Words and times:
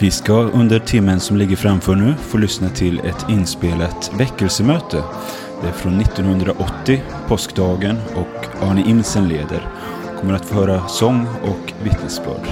Vi 0.00 0.10
ska 0.10 0.32
under 0.32 0.78
timmen 0.78 1.20
som 1.20 1.36
ligger 1.36 1.56
framför 1.56 1.94
nu 1.94 2.14
få 2.20 2.38
lyssna 2.38 2.68
till 2.68 2.98
ett 2.98 3.26
inspelat 3.28 4.10
väckelsemöte. 4.18 5.02
Det 5.62 5.68
är 5.68 5.72
från 5.72 6.00
1980, 6.00 7.02
påskdagen 7.28 7.96
och 8.14 8.64
Arne 8.68 8.84
Imsen 8.86 9.28
leder. 9.28 9.68
Kommer 10.20 10.34
att 10.34 10.46
få 10.46 10.54
höra 10.54 10.88
sång 10.88 11.26
och 11.42 11.72
vittnesbörd. 11.82 12.48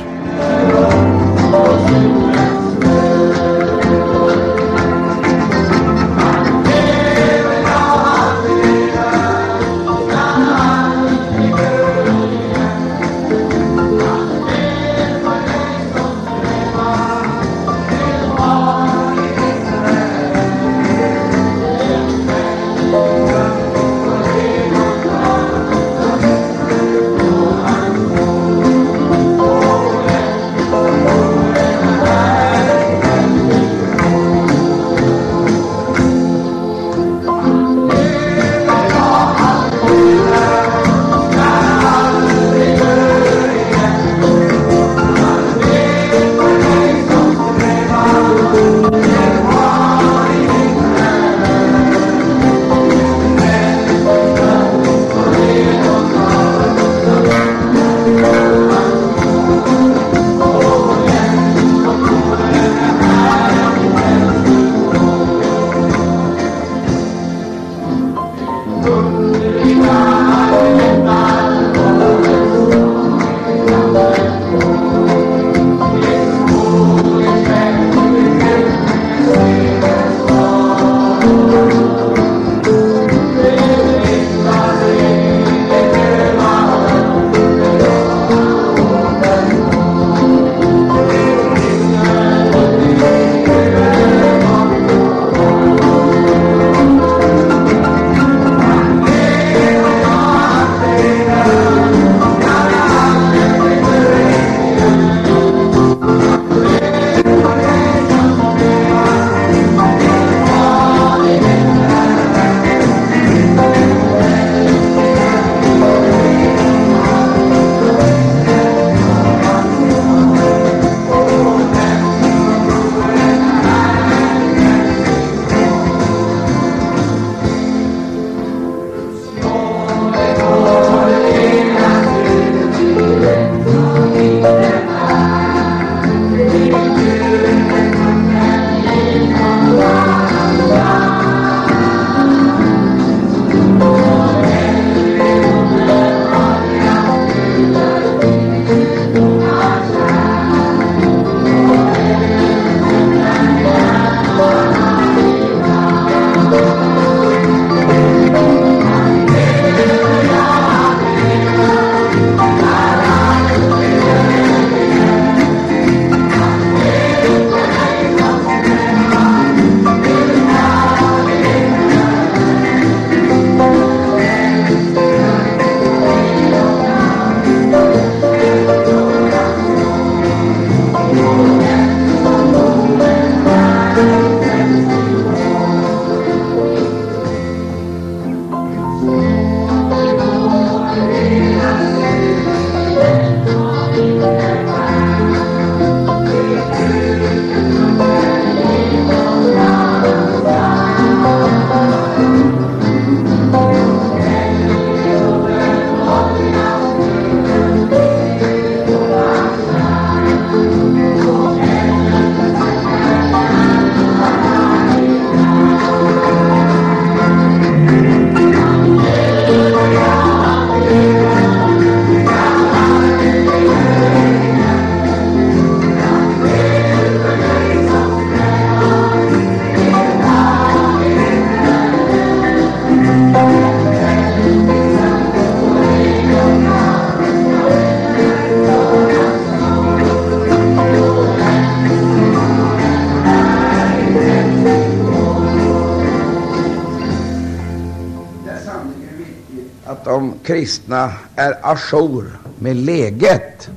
Kristna 250.46 251.12
är 251.36 251.58
ajour 251.62 252.38
med 252.58 252.76
läget. 252.76 253.68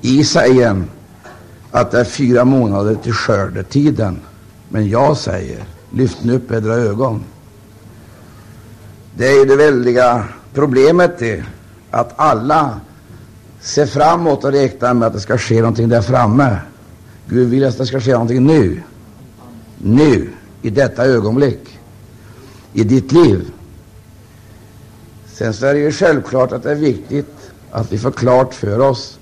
I 0.00 0.24
säger 0.24 0.84
att 1.70 1.90
det 1.90 2.00
är 2.00 2.04
fyra 2.04 2.44
månader 2.44 2.94
till 2.94 3.12
skördetiden. 3.12 4.18
Men 4.68 4.88
jag 4.88 5.16
säger, 5.16 5.64
lyft 5.90 6.24
nu 6.24 6.34
upp 6.34 6.50
edra 6.50 6.74
ögon. 6.74 7.24
Det 9.16 9.28
är 9.28 9.38
ju 9.38 9.44
det 9.44 9.56
väldiga 9.56 10.24
problemet 10.54 11.18
det, 11.18 11.44
att 11.90 12.12
alla 12.16 12.80
ser 13.60 13.86
framåt 13.86 14.44
och 14.44 14.52
räknar 14.52 14.94
med 14.94 15.06
att 15.06 15.12
det 15.12 15.20
ska 15.20 15.38
ske 15.38 15.60
någonting 15.60 15.88
där 15.88 16.02
framme. 16.02 16.56
Gud 17.26 17.48
vill 17.48 17.64
att 17.64 17.78
det 17.78 17.86
ska 17.86 18.00
ske 18.00 18.12
någonting 18.12 18.46
nu. 18.46 18.82
Nu, 19.78 20.30
i 20.62 20.70
detta 20.70 21.04
ögonblick, 21.04 21.78
i 22.72 22.84
ditt 22.84 23.12
liv. 23.12 23.52
Sen 25.38 25.54
så 25.54 25.66
är 25.66 25.74
det 25.74 25.80
ju 25.80 25.92
självklart 25.92 26.52
att 26.52 26.62
det 26.62 26.70
är 26.70 26.74
viktigt 26.74 27.50
att 27.70 27.92
vi 27.92 27.98
får 27.98 28.10
klart 28.10 28.54
för 28.54 28.80
oss 28.80 29.18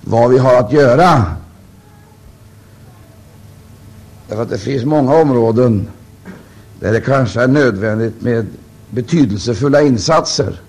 vad 0.00 0.30
vi 0.30 0.38
har 0.38 0.56
att 0.60 0.72
göra 0.72 1.24
Därför 4.28 4.42
att 4.42 4.50
det 4.50 4.58
finns 4.58 4.84
många 4.84 5.14
områden 5.14 5.88
där 6.80 6.92
det 6.92 7.00
kanske 7.00 7.42
är 7.42 7.48
nödvändigt 7.48 8.22
med 8.22 8.46
betydelsefulla 8.90 9.82
insatser. 9.82 10.60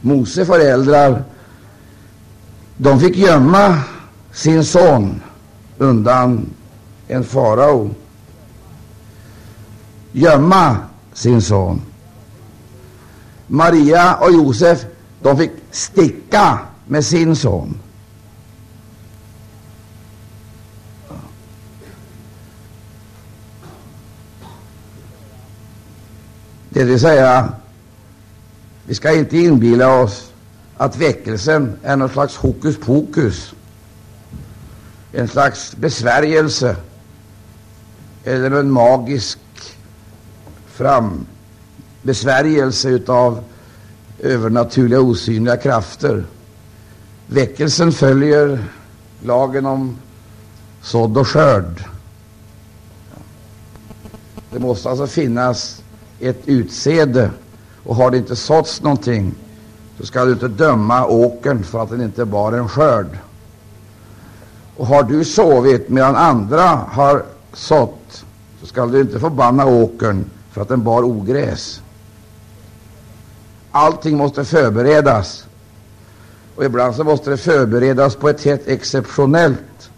Mose 0.00 0.44
föräldrar 0.44 1.24
de 2.76 3.00
fick 3.00 3.16
gömma 3.16 3.78
sin 4.32 4.64
son 4.64 5.20
undan 5.78 6.46
en 7.08 7.24
farao. 7.24 7.90
Gömma 10.12 10.76
sin 11.12 11.42
son. 11.42 11.82
Maria 13.52 14.14
och 14.14 14.32
Josef 14.32 14.86
de 15.22 15.36
fick 15.36 15.50
sticka 15.70 16.58
med 16.86 17.04
sin 17.04 17.36
son. 17.36 17.78
Det 26.68 26.84
vill 26.84 27.00
säga, 27.00 27.52
vi 28.86 28.94
ska 28.94 29.14
inte 29.14 29.38
inbilla 29.38 30.00
oss 30.00 30.32
att 30.76 30.96
väckelsen 30.96 31.78
är 31.82 31.96
något 31.96 32.12
slags 32.12 32.36
hokus 32.36 32.76
pokus, 32.76 33.54
en 35.12 35.28
slags 35.28 35.76
besvärjelse 35.76 36.76
eller 38.24 38.50
en 38.50 38.70
magisk 38.70 39.38
besvärjelse 42.02 43.00
av 43.06 43.40
övernaturliga 44.18 45.00
osynliga 45.00 45.56
krafter. 45.56 46.24
Väckelsen 47.26 47.92
följer 47.92 48.64
lagen 49.22 49.66
om 49.66 49.96
sådd 50.82 51.18
och 51.18 51.28
skörd. 51.28 51.84
Det 54.50 54.58
måste 54.58 54.90
alltså 54.90 55.06
finnas 55.06 55.82
ett 56.20 56.42
utsäde, 56.46 57.30
och 57.84 57.96
har 57.96 58.10
det 58.10 58.16
inte 58.16 58.36
såtts 58.36 58.82
någonting 58.82 59.34
så 59.98 60.06
ska 60.06 60.24
du 60.24 60.32
inte 60.32 60.48
döma 60.48 61.06
åkern 61.06 61.62
för 61.62 61.82
att 61.82 61.90
den 61.90 62.02
inte 62.02 62.24
bar 62.24 62.52
en 62.52 62.68
skörd. 62.68 63.18
Och 64.76 64.86
har 64.86 65.02
du 65.02 65.24
sovit 65.24 65.88
medan 65.88 66.16
andra 66.16 66.62
har 66.68 67.24
sått 67.52 68.24
så 68.60 68.66
ska 68.66 68.86
du 68.86 69.00
inte 69.00 69.20
förbanna 69.20 69.66
åkern 69.66 70.24
för 70.50 70.62
att 70.62 70.68
den 70.68 70.84
bar 70.84 71.02
ogräs. 71.02 71.82
Allting 73.72 74.16
måste 74.16 74.44
förberedas. 74.44 75.44
Och 76.56 76.64
ibland 76.64 76.96
så 76.96 77.04
måste 77.04 77.30
det 77.30 77.36
förberedas 77.36 78.16
på 78.16 78.28
ett 78.28 78.44
helt 78.44 78.68
exceptionellt, 78.68 79.90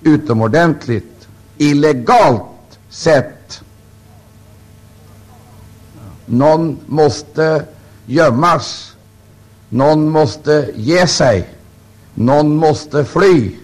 utomordentligt, 0.00 1.28
illegalt 1.56 2.78
sätt. 2.88 3.60
Någon 6.26 6.78
måste 6.86 7.64
gömmas. 8.06 8.92
Någon 9.68 10.08
måste 10.08 10.70
ge 10.74 11.06
sig. 11.06 11.48
Någon 12.14 12.56
måste 12.56 13.04
fly. 13.04 13.56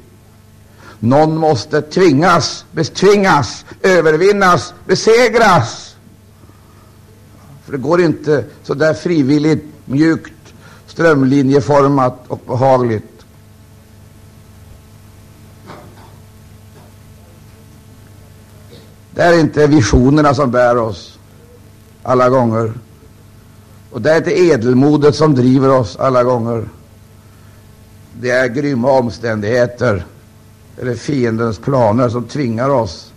Någon 0.99 1.37
måste 1.37 1.83
tvingas, 1.83 2.65
betvingas, 2.73 3.65
övervinnas, 3.83 4.75
besegras. 4.87 5.92
För 7.73 7.79
det 7.79 7.83
går 7.83 8.01
inte 8.01 8.45
så 8.63 8.75
där 8.75 8.95
frivilligt, 8.95 9.65
mjukt, 9.85 10.55
strömlinjeformat 10.87 12.19
och 12.29 12.41
behagligt. 12.47 13.25
Det 19.15 19.23
är 19.23 19.41
inte 19.41 19.67
visionerna 19.67 20.35
som 20.35 20.51
bär 20.51 20.77
oss 20.77 21.19
alla 22.03 22.29
gånger. 22.29 22.73
Och 23.91 24.03
det 24.03 24.11
är 24.11 24.17
inte 24.17 24.39
edelmodet 24.39 25.15
som 25.15 25.35
driver 25.35 25.69
oss 25.69 25.97
alla 25.97 26.25
gånger. 26.25 26.69
Det 28.21 28.31
är 28.31 28.49
grymma 28.49 28.91
omständigheter 28.91 30.05
eller 30.81 30.95
fiendens 30.95 31.59
planer 31.59 32.09
som 32.09 32.25
tvingar 32.25 32.69
oss 32.69 33.12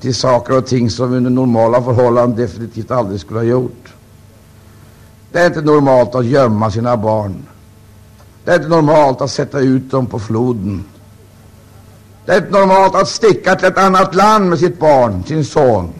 till 0.00 0.14
saker 0.14 0.56
och 0.56 0.66
ting 0.66 0.90
som 0.90 1.12
under 1.12 1.30
normala 1.30 1.82
förhållanden 1.82 2.36
definitivt 2.36 2.90
aldrig 2.90 3.20
skulle 3.20 3.38
ha 3.38 3.44
gjort. 3.44 3.94
Det 5.32 5.38
är 5.38 5.46
inte 5.46 5.60
normalt 5.60 6.14
att 6.14 6.26
gömma 6.26 6.70
sina 6.70 6.96
barn. 6.96 7.46
Det 8.44 8.50
är 8.50 8.56
inte 8.56 8.68
normalt 8.68 9.20
att 9.20 9.30
sätta 9.30 9.58
ut 9.58 9.90
dem 9.90 10.06
på 10.06 10.18
floden. 10.18 10.84
Det 12.24 12.32
är 12.32 12.36
inte 12.36 12.58
normalt 12.58 12.94
att 12.94 13.08
sticka 13.08 13.54
till 13.54 13.68
ett 13.68 13.78
annat 13.78 14.14
land 14.14 14.48
med 14.48 14.58
sitt 14.58 14.78
barn, 14.78 15.24
sin 15.24 15.44
son. 15.44 15.92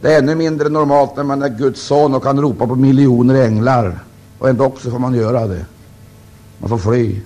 Det 0.00 0.14
är 0.14 0.18
ännu 0.18 0.34
mindre 0.34 0.68
normalt 0.68 1.16
när 1.16 1.24
man 1.24 1.42
är 1.42 1.48
Guds 1.48 1.82
son 1.82 2.14
och 2.14 2.22
kan 2.22 2.40
ropa 2.40 2.66
på 2.66 2.74
miljoner 2.74 3.34
änglar. 3.34 3.98
Och 4.38 4.48
ändå 4.48 4.64
också 4.64 4.90
får 4.90 4.98
man 4.98 5.14
göra 5.14 5.46
det. 5.46 5.64
Man 6.58 6.68
får 6.68 6.78
fly. 6.78 7.20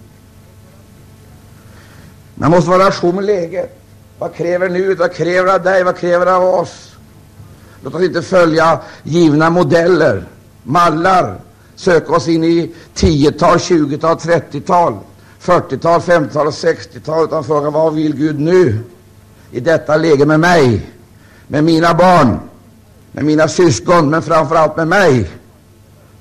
Man 2.35 2.51
måste 2.51 2.71
vara 2.71 2.85
ajour 2.85 3.13
med 3.13 3.25
läget. 3.25 3.80
Vad 4.21 4.35
kräver 4.35 4.69
nuet? 4.69 4.99
Vad 4.99 5.13
kräver 5.13 5.55
av 5.55 5.63
dig? 5.63 5.85
Vad 5.85 5.97
kräver 5.97 6.27
av 6.27 6.45
oss? 6.45 6.93
Låt 7.85 7.95
oss 7.95 8.03
inte 8.03 8.23
följa 8.23 8.81
givna 9.03 9.51
modeller, 9.51 10.25
mallar, 10.63 11.41
söka 11.77 12.13
oss 12.13 12.29
in 12.29 12.45
i 12.45 12.71
10-tal, 12.95 13.57
20-tal, 13.57 14.17
30-tal, 14.17 14.99
40-tal, 15.43 16.01
50-tal 16.01 16.47
och 16.47 16.53
60-tal, 16.53 17.25
utan 17.25 17.45
fråga 17.45 17.71
vad 17.71 17.95
vill 17.95 18.17
Gud 18.17 18.41
nu 18.41 18.79
i 19.51 19.61
detta 19.61 19.97
läge 19.97 20.27
med 20.27 20.41
mig, 20.41 20.91
med 21.47 21.65
mina 21.65 21.95
barn, 21.95 22.41
med 23.13 23.25
mina 23.25 23.49
syskon, 23.49 24.11
men 24.11 24.23
framför 24.23 24.57
allt 24.57 24.77
med 24.77 24.89
mig. 24.89 25.31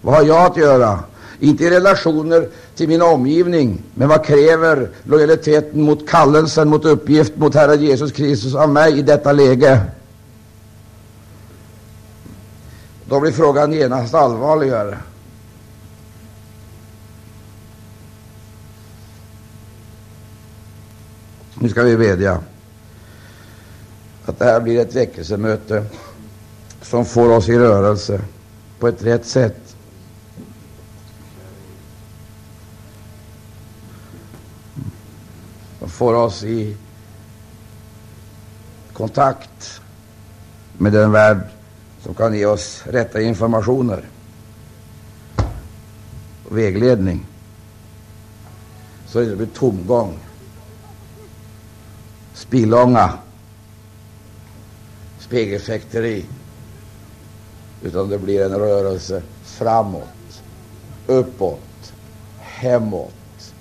Vad 0.01 0.15
har 0.15 0.23
jag 0.23 0.45
att 0.51 0.57
göra? 0.57 0.99
Inte 1.39 1.63
i 1.63 1.69
relationer 1.69 2.49
till 2.79 2.89
min 2.89 3.01
omgivning, 3.01 3.81
men 3.93 4.07
vad 4.07 4.25
kräver 4.25 4.89
lojaliteten 5.03 5.81
mot 5.81 6.09
kallelsen, 6.09 6.69
mot 6.69 6.85
uppgift, 6.85 7.35
mot 7.35 7.55
Herre 7.55 7.75
Jesus 7.75 8.11
Kristus 8.11 8.55
av 8.55 8.69
mig 8.69 8.99
i 8.99 9.01
detta 9.01 9.31
läge? 9.31 9.81
Då 13.05 13.19
blir 13.19 13.31
frågan 13.31 13.73
genast 13.73 14.13
allvarligare. 14.13 14.97
Nu 21.53 21.69
ska 21.69 21.83
vi 21.83 21.97
bedja 21.97 22.39
att 24.25 24.39
det 24.39 24.45
här 24.45 24.59
blir 24.59 24.79
ett 24.79 24.95
väckelsemöte 24.95 25.85
som 26.81 27.05
får 27.05 27.29
oss 27.31 27.49
i 27.49 27.59
rörelse 27.59 28.21
på 28.79 28.87
ett 28.87 29.03
rätt 29.03 29.25
sätt. 29.25 29.68
Som 35.89 35.95
får 35.95 36.13
oss 36.13 36.43
i 36.43 36.75
kontakt 38.93 39.81
med 40.77 40.93
den 40.93 41.11
värld 41.11 41.41
som 42.01 42.13
kan 42.13 42.33
ge 42.33 42.45
oss 42.45 42.83
rätta 42.85 43.21
informationer 43.21 44.05
och 46.49 46.57
vägledning. 46.57 47.25
Så 49.07 49.19
det 49.19 49.25
inte 49.25 49.35
blir 49.35 49.47
tomgång, 49.47 50.19
spillånga, 52.33 53.13
spegelfäkteri 55.19 56.25
utan 57.81 58.09
det 58.09 58.17
blir 58.17 58.45
en 58.45 58.59
rörelse 58.59 59.23
framåt, 59.43 60.43
uppåt, 61.07 61.93
hemåt, 62.39 63.53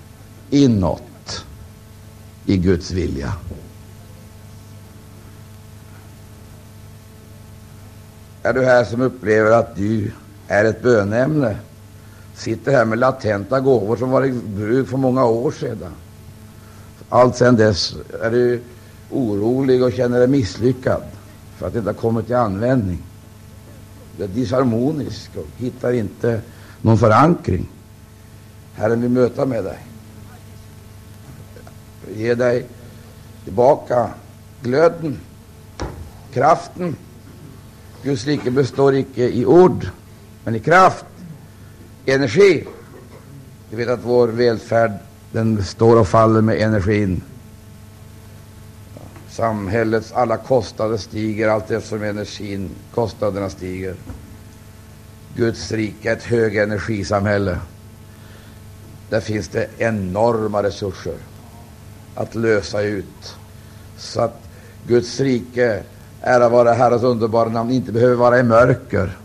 inåt 0.49 1.08
i 2.49 2.57
Guds 2.57 2.91
vilja. 2.91 3.33
Är 8.43 8.53
du 8.53 8.65
här 8.65 8.83
som 8.83 9.01
upplever 9.01 9.51
att 9.51 9.75
du 9.75 10.11
är 10.47 10.65
ett 10.65 10.81
bönämne, 10.81 11.57
sitter 12.35 12.71
här 12.71 12.85
med 12.85 12.99
latenta 12.99 13.59
gåvor 13.59 13.97
som 13.97 14.09
var 14.09 14.25
i 14.25 14.31
bruk 14.31 14.87
för 14.87 14.97
många 14.97 15.25
år 15.25 15.51
sedan. 15.51 15.91
Allt 17.09 17.35
sedan 17.35 17.55
dess 17.55 17.95
är 18.21 18.31
du 18.31 18.61
orolig 19.09 19.83
och 19.83 19.93
känner 19.93 20.19
dig 20.19 20.27
misslyckad 20.27 21.03
för 21.57 21.67
att 21.67 21.73
det 21.73 21.79
inte 21.79 21.91
har 21.91 21.95
kommit 21.95 22.25
till 22.25 22.35
användning. 22.35 23.03
Du 24.17 24.23
är 24.23 24.27
disharmonisk 24.27 25.31
och 25.35 25.47
hittar 25.57 25.91
inte 25.91 26.41
någon 26.81 26.97
förankring. 26.97 27.69
Herren 28.73 29.01
vill 29.01 29.11
möta 29.11 29.45
med 29.45 29.63
dig. 29.63 29.88
Ge 32.15 32.35
dig 32.35 32.65
tillbaka 33.43 34.09
glöden, 34.61 35.19
kraften. 36.33 36.95
Guds 38.03 38.25
rike 38.25 38.51
består 38.51 38.95
icke 38.95 39.29
i 39.29 39.45
ord, 39.45 39.89
men 40.43 40.55
i 40.55 40.59
kraft, 40.59 41.05
energi. 42.05 42.67
Du 43.69 43.75
vet 43.75 43.89
att 43.89 44.03
vår 44.03 44.27
välfärd 44.27 44.91
Den 45.31 45.63
står 45.63 45.99
och 45.99 46.07
faller 46.07 46.41
med 46.41 46.61
energin. 46.61 47.21
Samhällets 49.29 50.11
alla 50.11 50.37
kostnader 50.37 50.97
stiger 50.97 51.47
allt 51.47 51.71
eftersom 51.71 52.03
energin, 52.03 52.69
kostnaderna 52.93 53.49
stiger. 53.49 53.95
Guds 55.35 55.71
rike 55.71 56.09
är 56.09 56.13
ett 56.13 56.23
högenergisamhälle. 56.23 57.59
Där 59.09 59.19
finns 59.19 59.47
det 59.47 59.69
enorma 59.77 60.63
resurser 60.63 61.15
att 62.15 62.35
lösa 62.35 62.81
ut 62.81 63.35
så 63.97 64.21
att 64.21 64.41
Guds 64.87 65.19
rike, 65.19 65.83
ära 66.21 66.49
vare 66.49 66.69
Herrens 66.69 67.03
underbara 67.03 67.49
namn, 67.49 67.71
inte 67.71 67.91
behöver 67.91 68.15
vara 68.15 68.39
i 68.39 68.43
mörker, 68.43 69.17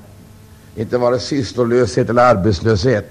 inte 0.76 0.98
vara 0.98 1.16
i 1.16 1.20
sysslolöshet 1.20 2.10
eller 2.10 2.22
arbetslöshet, 2.22 3.10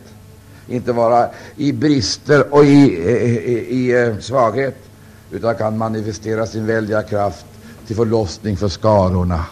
inte 0.68 0.92
vara 0.92 1.30
i 1.56 1.72
brister 1.72 2.54
och 2.54 2.66
i, 2.66 2.70
i, 2.70 3.12
i, 3.52 3.76
i 3.76 4.06
eh, 4.06 4.18
svaghet, 4.18 4.76
utan 5.32 5.56
kan 5.56 5.78
manifestera 5.78 6.46
sin 6.46 6.66
väldiga 6.66 7.04
kraft 7.04 7.46
till 7.88 7.96
förlossning 7.96 8.58
för 8.58 8.68
skarorna. 8.68 9.46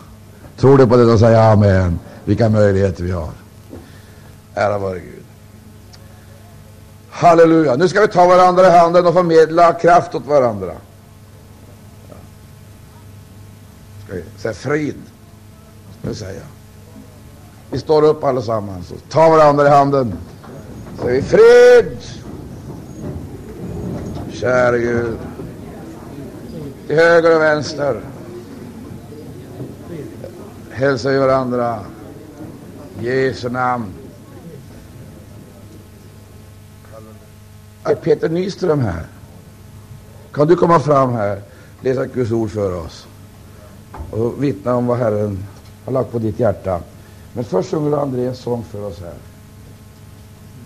Tror 0.57 0.77
du 0.77 0.87
på 0.87 0.97
det, 0.97 1.03
och 1.03 1.19
säg 1.19 1.35
amen. 1.35 1.99
Vilka 2.25 2.49
möjligheter 2.49 3.03
vi 3.03 3.11
har. 3.11 3.31
Ära 4.53 4.77
vare 4.77 4.99
Gud. 4.99 5.20
Halleluja. 7.11 7.75
Nu 7.75 7.87
ska 7.87 8.01
vi 8.01 8.07
ta 8.07 8.27
varandra 8.27 8.67
i 8.67 8.79
handen 8.79 9.07
och 9.07 9.13
förmedla 9.13 9.73
kraft 9.73 10.15
åt 10.15 10.25
varandra. 10.25 10.73
Ska 14.05 14.15
vi 14.15 14.23
säga 14.37 14.53
frid? 14.53 14.95
Ska 15.99 16.09
vi 16.09 16.15
säga. 16.15 16.41
Vi 17.71 17.79
står 17.79 18.03
upp 18.03 18.23
allesammans 18.23 18.91
och 18.91 19.09
tar 19.09 19.29
varandra 19.29 19.67
i 19.67 19.69
handen. 19.69 20.13
Säger 21.01 21.21
vi 21.21 21.21
fred. 21.21 21.97
Käre 24.31 24.79
Gud. 24.79 25.17
Till 26.87 26.95
höger 26.95 27.35
och 27.35 27.41
vänster 27.41 28.01
hälsar 30.71 31.11
vi 31.11 31.17
varandra. 31.17 31.79
Jesu 32.99 33.49
namn. 33.49 33.93
Är 37.83 37.95
Peter 37.95 38.29
Nyström 38.29 38.79
här? 38.79 39.05
Kan 40.31 40.47
du 40.47 40.55
komma 40.55 40.79
fram 40.79 41.13
här, 41.13 41.41
läsa 41.81 42.05
Guds 42.05 42.31
ord 42.31 42.51
för 42.51 42.75
oss 42.85 43.07
och 44.11 44.43
vittna 44.43 44.75
om 44.75 44.87
vad 44.87 44.97
Herren 44.97 45.43
har 45.85 45.93
lagt 45.93 46.11
på 46.11 46.19
ditt 46.19 46.39
hjärta? 46.39 46.81
Men 47.33 47.43
först 47.43 47.71
sjunger 47.71 47.97
André 47.97 48.25
en 48.25 48.35
sång 48.35 48.63
för 48.63 48.85
oss 48.85 48.99
här. 48.99 49.13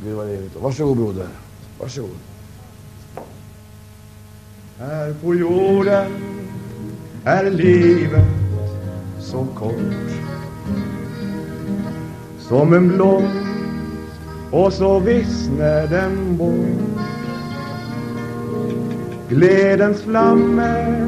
Gud 0.03 0.15
vad 0.15 0.29
evigt. 0.29 0.55
Varsågod 0.61 0.97
broder. 0.97 1.27
Varsågod. 1.79 2.17
Här 4.79 5.15
på 5.23 5.35
jorden 5.35 6.11
är 7.25 7.49
livet 7.51 8.25
så 9.19 9.47
kort 9.55 10.11
som 12.39 12.73
en 12.73 12.87
blom 12.87 13.45
och 14.51 14.73
så 14.73 14.99
vissnar 14.99 15.87
den 15.87 16.37
bort. 16.37 16.94
Glädjens 19.29 20.01
flammor 20.01 21.07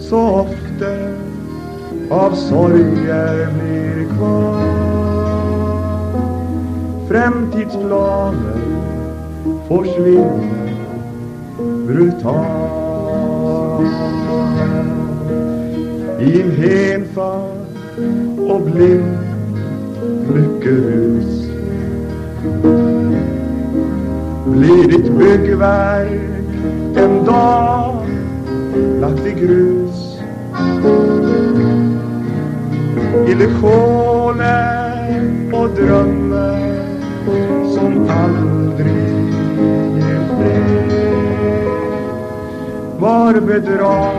så 0.00 0.18
ofta 0.18 0.92
av 2.10 2.34
sorger 2.34 3.48
blir 3.52 4.08
kvar. 4.16 4.60
Framtidsplaner 7.08 8.60
försvinner 9.68 10.74
brutalt 11.86 12.80
i 16.20 16.42
en 16.42 16.50
hänfart 16.50 17.98
och 18.38 18.60
blind 18.60 19.18
lyckorus 20.34 21.50
blir 24.46 24.88
ditt 24.88 25.12
byggverk 25.18 26.39
en 26.96 27.24
dag 27.24 28.06
lagt 29.00 29.26
i 29.26 29.32
grus. 29.32 30.18
Illusioner 33.28 34.90
och 35.52 35.68
drömmar 35.70 36.60
som 37.74 38.08
aldrig 38.08 38.96
ger 39.94 40.26
fred. 40.36 40.90
Var 42.98 43.40
bedrag 43.40 44.16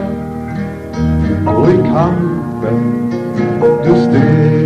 och 1.48 1.70
i 1.70 1.78
kampen 1.78 3.12
du 3.84 3.96
stred. 3.96 4.62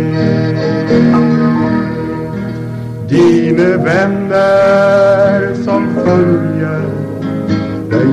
Dina 3.08 3.76
vänner 3.84 5.54
som 5.64 5.86
följer 5.94 6.95
dig 7.90 8.10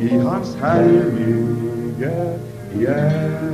i 0.00 0.18
hans 0.18 0.56
härlige 0.60 2.18
hjärta. 2.78 3.48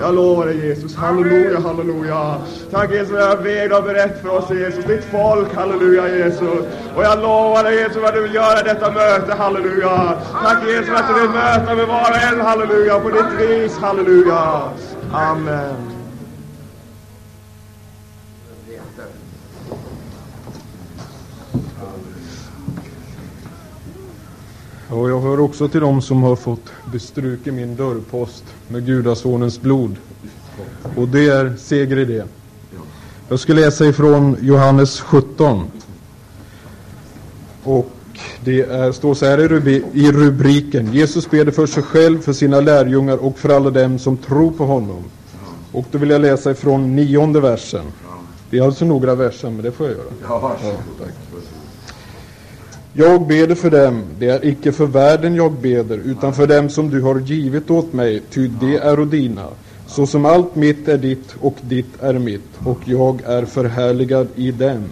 Jag 0.00 0.14
lovar 0.14 0.46
dig 0.46 0.66
Jesus, 0.66 0.96
halleluja, 0.96 1.60
halleluja. 1.60 2.36
Tack 2.70 2.92
Jesus 2.92 3.08
för 3.08 3.28
den 3.28 3.44
väg 3.44 3.68
du 3.68 3.74
har 3.74 3.82
berett 3.82 4.22
för 4.22 4.28
oss 4.28 4.50
Jesus, 4.50 4.84
ditt 4.84 5.04
folk, 5.04 5.54
halleluja 5.54 6.08
Jesus. 6.08 6.66
Och 6.96 7.04
jag 7.04 7.18
lovar 7.18 7.64
dig 7.64 7.74
Jesus 7.74 7.96
vad 8.02 8.14
du 8.14 8.22
vill 8.22 8.34
göra 8.34 8.60
i 8.60 8.62
detta 8.62 8.90
möte, 8.90 9.34
halleluja. 9.34 10.18
Tack 10.42 10.64
Jesus 10.66 10.86
för 10.86 10.94
att 10.94 11.14
du 11.14 11.20
vill 11.20 11.30
möta 11.30 11.74
med 11.74 11.86
var 11.86 12.10
och 12.10 12.32
en, 12.32 12.40
halleluja, 12.40 13.00
på 13.00 13.10
ditt 13.10 13.48
vis, 13.48 13.78
halleluja. 13.78 14.62
Amen. 15.12 15.93
Och 24.94 25.10
jag 25.10 25.20
hör 25.20 25.40
också 25.40 25.68
till 25.68 25.80
dem 25.80 26.02
som 26.02 26.22
har 26.22 26.36
fått 26.36 26.72
bestruka 26.92 27.52
min 27.52 27.76
dörrpost 27.76 28.44
med 28.68 28.86
Gudasonens 28.86 29.60
blod. 29.60 29.96
Och 30.96 31.08
det 31.08 31.28
är 31.28 31.56
seger 31.58 31.98
i 31.98 32.04
det. 32.04 32.26
Jag 33.28 33.40
ska 33.40 33.52
läsa 33.52 33.86
ifrån 33.86 34.36
Johannes 34.40 35.00
17. 35.00 35.64
Och 37.62 37.90
det 38.44 38.60
är, 38.60 38.92
står 38.92 39.14
så 39.14 39.26
här 39.26 39.40
i, 39.40 39.48
rubi, 39.48 39.84
i 39.92 40.12
rubriken. 40.12 40.92
Jesus 40.92 41.30
ber 41.30 41.50
för 41.50 41.66
sig 41.66 41.82
själv, 41.82 42.20
för 42.20 42.32
sina 42.32 42.60
lärjungar 42.60 43.16
och 43.16 43.38
för 43.38 43.48
alla 43.48 43.70
dem 43.70 43.98
som 43.98 44.16
tror 44.16 44.50
på 44.50 44.64
honom. 44.64 45.04
Och 45.72 45.84
då 45.90 45.98
vill 45.98 46.10
jag 46.10 46.20
läsa 46.20 46.50
ifrån 46.50 46.96
nionde 46.96 47.40
versen. 47.40 47.84
Det 48.50 48.58
är 48.58 48.62
alltså 48.62 48.84
några 48.84 49.14
verser, 49.14 49.50
men 49.50 49.62
det 49.62 49.72
får 49.72 49.86
jag 49.86 49.96
göra. 49.96 50.06
Ja, 50.22 50.56
tack. 50.98 51.33
Jag 52.96 53.26
beder 53.26 53.54
för 53.54 53.70
dem, 53.70 54.02
det 54.18 54.28
är 54.28 54.44
icke 54.44 54.72
för 54.72 54.86
världen 54.86 55.34
jag 55.34 55.52
beder, 55.52 55.98
utan 55.98 56.34
för 56.34 56.46
dem 56.46 56.68
som 56.68 56.90
du 56.90 57.02
har 57.02 57.20
givit 57.20 57.70
åt 57.70 57.92
mig, 57.92 58.22
ty 58.30 58.48
de 58.48 58.76
är 58.76 59.06
dina. 59.06 59.46
Så 59.86 60.06
som 60.06 60.24
allt 60.24 60.54
mitt 60.54 60.88
är 60.88 60.98
ditt 60.98 61.34
och 61.40 61.56
ditt 61.60 62.02
är 62.02 62.12
mitt, 62.12 62.50
och 62.64 62.78
jag 62.84 63.22
är 63.26 63.44
förhärligad 63.44 64.28
i 64.34 64.50
dem. 64.50 64.84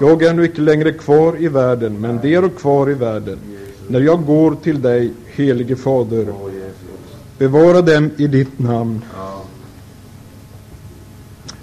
Jag 0.00 0.22
är 0.22 0.34
nu 0.34 0.44
icke 0.44 0.60
längre 0.60 0.92
kvar 0.92 1.42
i 1.42 1.48
världen, 1.48 2.00
men 2.00 2.20
de 2.22 2.34
är 2.34 2.48
kvar 2.48 2.90
i 2.90 2.94
världen. 2.94 3.38
När 3.88 4.00
jag 4.00 4.24
går 4.24 4.54
till 4.62 4.82
dig, 4.82 5.12
helige 5.26 5.76
Fader, 5.76 6.26
bevara 7.38 7.82
dem 7.82 8.10
i 8.16 8.26
ditt 8.26 8.58
namn. 8.58 9.04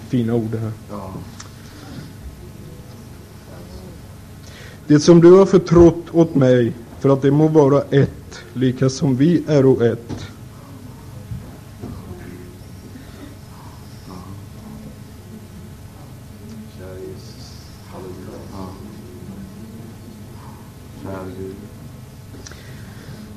Fina 0.08 0.34
ord 0.34 0.50
det 0.50 0.58
här. 0.58 0.72
Det 4.86 5.00
som 5.00 5.20
du 5.20 5.32
har 5.32 5.46
förtrott 5.46 6.04
åt 6.12 6.34
mig, 6.34 6.72
för 7.00 7.08
att 7.08 7.22
det 7.22 7.30
må 7.30 7.48
vara 7.48 7.82
ett, 7.82 8.40
lika 8.52 8.88
som 8.88 9.16
vi 9.16 9.42
är 9.46 9.92
ett. 9.92 10.26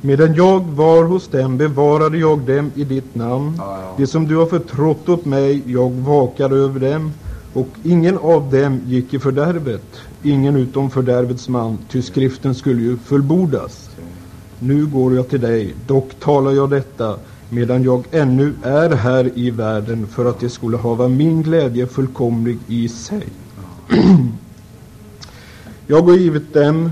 Medan 0.01 0.35
jag 0.35 0.59
var 0.59 1.03
hos 1.03 1.27
dem 1.27 1.57
bevarade 1.57 2.17
jag 2.17 2.39
dem 2.39 2.71
i 2.75 2.83
ditt 2.83 3.15
namn. 3.15 3.61
Det 3.97 4.07
som 4.07 4.27
du 4.27 4.35
har 4.35 4.45
förtrott 4.45 5.09
åt 5.09 5.25
mig, 5.25 5.61
jag 5.65 5.91
vakade 5.91 6.55
över 6.55 6.79
dem, 6.79 7.11
och 7.57 7.67
ingen 7.83 8.17
av 8.17 8.51
dem 8.51 8.81
gick 8.85 9.13
i 9.13 9.19
fördärvet, 9.19 10.01
ingen 10.23 10.55
utom 10.55 10.89
fördärvets 10.89 11.49
man, 11.49 11.77
ty 11.89 12.01
skriften 12.01 12.55
skulle 12.55 12.81
ju 12.81 12.97
fullbordas. 12.97 13.89
Nu 14.59 14.85
går 14.85 15.15
jag 15.15 15.29
till 15.29 15.41
dig, 15.41 15.75
dock 15.87 16.19
talar 16.19 16.51
jag 16.51 16.69
detta 16.69 17.17
medan 17.49 17.83
jag 17.83 18.03
ännu 18.11 18.53
är 18.63 18.89
här 18.89 19.31
i 19.35 19.51
världen 19.51 20.07
för 20.07 20.25
att 20.25 20.39
det 20.39 20.49
skulle 20.49 20.77
hava 20.77 21.07
min 21.07 21.43
glädje 21.43 21.87
fullkomlig 21.87 22.57
i 22.67 22.89
sig. 22.89 23.27
jag 25.87 26.01
har 26.01 26.13
givit 26.13 26.53
dem 26.53 26.91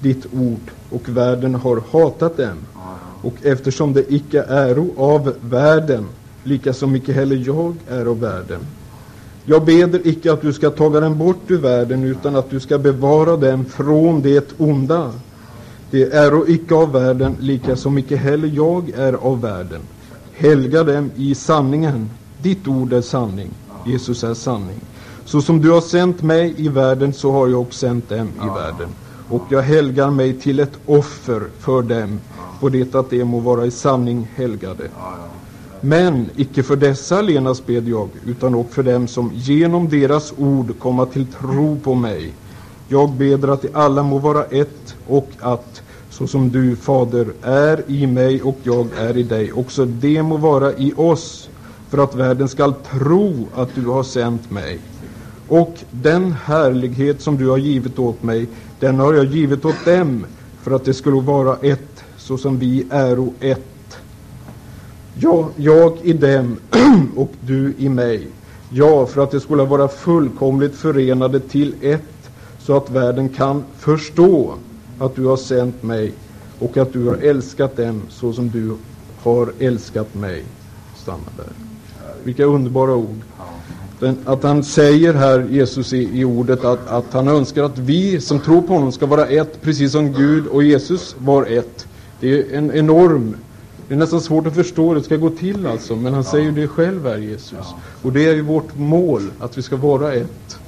ditt 0.00 0.26
ord 0.32 0.70
och 0.90 1.08
världen 1.08 1.54
har 1.54 1.82
hatat 1.92 2.36
dem. 2.36 2.58
Och 3.22 3.34
eftersom 3.42 3.92
det 3.92 4.12
icke 4.14 4.42
äro 4.42 4.90
av 4.96 5.34
världen, 5.40 6.06
lika 6.44 6.72
som 6.72 6.96
icke 6.96 7.12
heller 7.12 7.42
jag 7.46 7.74
är 7.88 8.06
av 8.06 8.20
världen. 8.20 8.60
Jag 9.50 9.64
beder 9.64 10.06
icke 10.06 10.32
att 10.32 10.42
du 10.42 10.52
ska 10.52 10.70
taga 10.70 11.00
dem 11.00 11.18
bort 11.18 11.50
ur 11.50 11.58
världen, 11.58 12.04
utan 12.04 12.36
att 12.36 12.50
du 12.50 12.60
ska 12.60 12.78
bevara 12.78 13.36
dem 13.36 13.64
från 13.64 14.22
det 14.22 14.54
onda. 14.58 15.12
Det 15.90 16.02
är 16.02 16.50
icke 16.50 16.74
av 16.74 16.92
världen, 16.92 17.36
lika 17.40 17.76
som 17.76 17.98
icke 17.98 18.16
heller 18.16 18.48
jag 18.48 18.90
är 18.90 19.12
av 19.12 19.40
världen. 19.40 19.80
Helga 20.32 20.84
dem 20.84 21.10
i 21.16 21.34
sanningen. 21.34 22.10
Ditt 22.42 22.68
ord 22.68 22.92
är 22.92 23.00
sanning. 23.00 23.50
Jesus 23.86 24.24
är 24.24 24.34
sanning. 24.34 24.80
Så 25.24 25.40
som 25.40 25.60
du 25.60 25.70
har 25.70 25.80
sänt 25.80 26.22
mig 26.22 26.54
i 26.56 26.68
världen, 26.68 27.12
så 27.12 27.32
har 27.32 27.48
jag 27.48 27.60
också 27.60 27.78
sänt 27.78 28.08
dem 28.08 28.28
i 28.44 28.46
världen. 28.46 28.88
Och 29.28 29.42
jag 29.48 29.62
helgar 29.62 30.10
mig 30.10 30.40
till 30.40 30.60
ett 30.60 30.78
offer 30.86 31.42
för 31.58 31.82
dem, 31.82 32.20
på 32.60 32.68
det 32.68 32.94
att 32.94 33.10
de 33.10 33.24
må 33.24 33.40
vara 33.40 33.66
i 33.66 33.70
sanning 33.70 34.30
helgade. 34.36 34.88
Men 35.80 36.30
icke 36.36 36.62
för 36.62 36.76
dessa 36.76 37.18
allenast 37.18 37.66
bed 37.66 37.88
jag, 37.88 38.08
utan 38.26 38.54
också 38.54 38.72
för 38.74 38.82
dem 38.82 39.08
som 39.08 39.32
genom 39.34 39.88
deras 39.88 40.32
ord 40.36 40.78
komma 40.78 41.06
till 41.06 41.26
tro 41.26 41.78
på 41.78 41.94
mig. 41.94 42.32
Jag 42.88 43.10
beder 43.10 43.48
att 43.48 43.62
de 43.62 43.68
alla 43.72 44.02
må 44.02 44.18
vara 44.18 44.44
ett 44.44 44.94
och 45.06 45.28
att, 45.40 45.82
så 46.10 46.26
som 46.26 46.50
du, 46.50 46.76
Fader, 46.76 47.26
är 47.42 47.82
i 47.86 48.06
mig 48.06 48.42
och 48.42 48.56
jag 48.62 48.86
är 48.98 49.16
i 49.16 49.22
dig, 49.22 49.52
också 49.52 49.84
det 49.84 50.22
må 50.22 50.36
vara 50.36 50.72
i 50.72 50.92
oss, 50.96 51.48
för 51.88 51.98
att 51.98 52.14
världen 52.14 52.48
skall 52.48 52.74
tro 52.74 53.46
att 53.54 53.74
du 53.74 53.86
har 53.86 54.02
sänt 54.02 54.50
mig. 54.50 54.78
Och 55.48 55.74
den 55.90 56.32
härlighet 56.32 57.20
som 57.22 57.36
du 57.36 57.48
har 57.48 57.58
givit 57.58 57.98
åt 57.98 58.22
mig, 58.22 58.46
den 58.80 58.98
har 58.98 59.14
jag 59.14 59.24
givit 59.24 59.64
åt 59.64 59.84
dem, 59.84 60.26
för 60.62 60.70
att 60.70 60.84
det 60.84 60.94
skulle 60.94 61.20
vara 61.20 61.56
ett, 61.62 62.04
så 62.16 62.38
som 62.38 62.58
vi 62.58 62.86
äro 62.90 63.34
ett. 63.40 63.77
Ja, 65.20 65.48
jag 65.56 65.98
i 66.02 66.12
dem 66.12 66.56
och 67.16 67.32
du 67.40 67.74
i 67.78 67.88
mig. 67.88 68.26
Ja, 68.70 69.06
för 69.06 69.22
att 69.22 69.30
det 69.30 69.40
skulle 69.40 69.64
vara 69.64 69.88
fullkomligt 69.88 70.74
förenade 70.74 71.40
till 71.40 71.74
ett, 71.80 72.30
så 72.58 72.76
att 72.76 72.90
världen 72.90 73.28
kan 73.28 73.64
förstå 73.78 74.54
att 74.98 75.16
du 75.16 75.24
har 75.24 75.36
sänt 75.36 75.82
mig 75.82 76.12
och 76.58 76.76
att 76.76 76.92
du 76.92 77.06
har 77.06 77.16
älskat 77.16 77.76
dem 77.76 78.02
så 78.08 78.32
som 78.32 78.50
du 78.50 78.76
har 79.22 79.52
älskat 79.58 80.14
mig. 80.14 80.44
Stanna 80.96 81.18
där. 81.36 81.52
Vilka 82.24 82.44
underbara 82.44 82.94
ord. 82.94 83.20
Den, 84.00 84.16
att 84.24 84.42
han 84.42 84.64
säger 84.64 85.14
här, 85.14 85.46
Jesus 85.50 85.92
i, 85.92 86.20
i 86.20 86.24
ordet, 86.24 86.64
att, 86.64 86.88
att 86.88 87.12
han 87.12 87.28
önskar 87.28 87.62
att 87.62 87.78
vi 87.78 88.20
som 88.20 88.40
tror 88.40 88.62
på 88.62 88.72
honom 88.72 88.92
ska 88.92 89.06
vara 89.06 89.26
ett, 89.26 89.62
precis 89.62 89.92
som 89.92 90.12
Gud 90.12 90.46
och 90.46 90.62
Jesus 90.62 91.16
var 91.18 91.46
ett. 91.46 91.86
Det 92.20 92.40
är 92.40 92.58
en 92.58 92.72
enorm 92.72 93.36
det 93.88 93.94
är 93.94 93.98
nästan 93.98 94.20
svårt 94.20 94.46
att 94.46 94.54
förstå 94.54 94.88
hur 94.88 94.94
det 94.94 95.02
ska 95.02 95.16
gå 95.16 95.30
till 95.30 95.66
alltså, 95.66 95.96
men 95.96 96.14
han 96.14 96.24
säger 96.24 96.44
ju 96.44 96.52
det 96.52 96.68
själv 96.68 97.06
här, 97.06 97.18
Jesus. 97.18 97.66
Och 98.02 98.12
det 98.12 98.26
är 98.26 98.34
ju 98.34 98.42
vårt 98.42 98.76
mål, 98.76 99.30
att 99.40 99.58
vi 99.58 99.62
ska 99.62 99.76
vara 99.76 100.14
ett. 100.14 100.58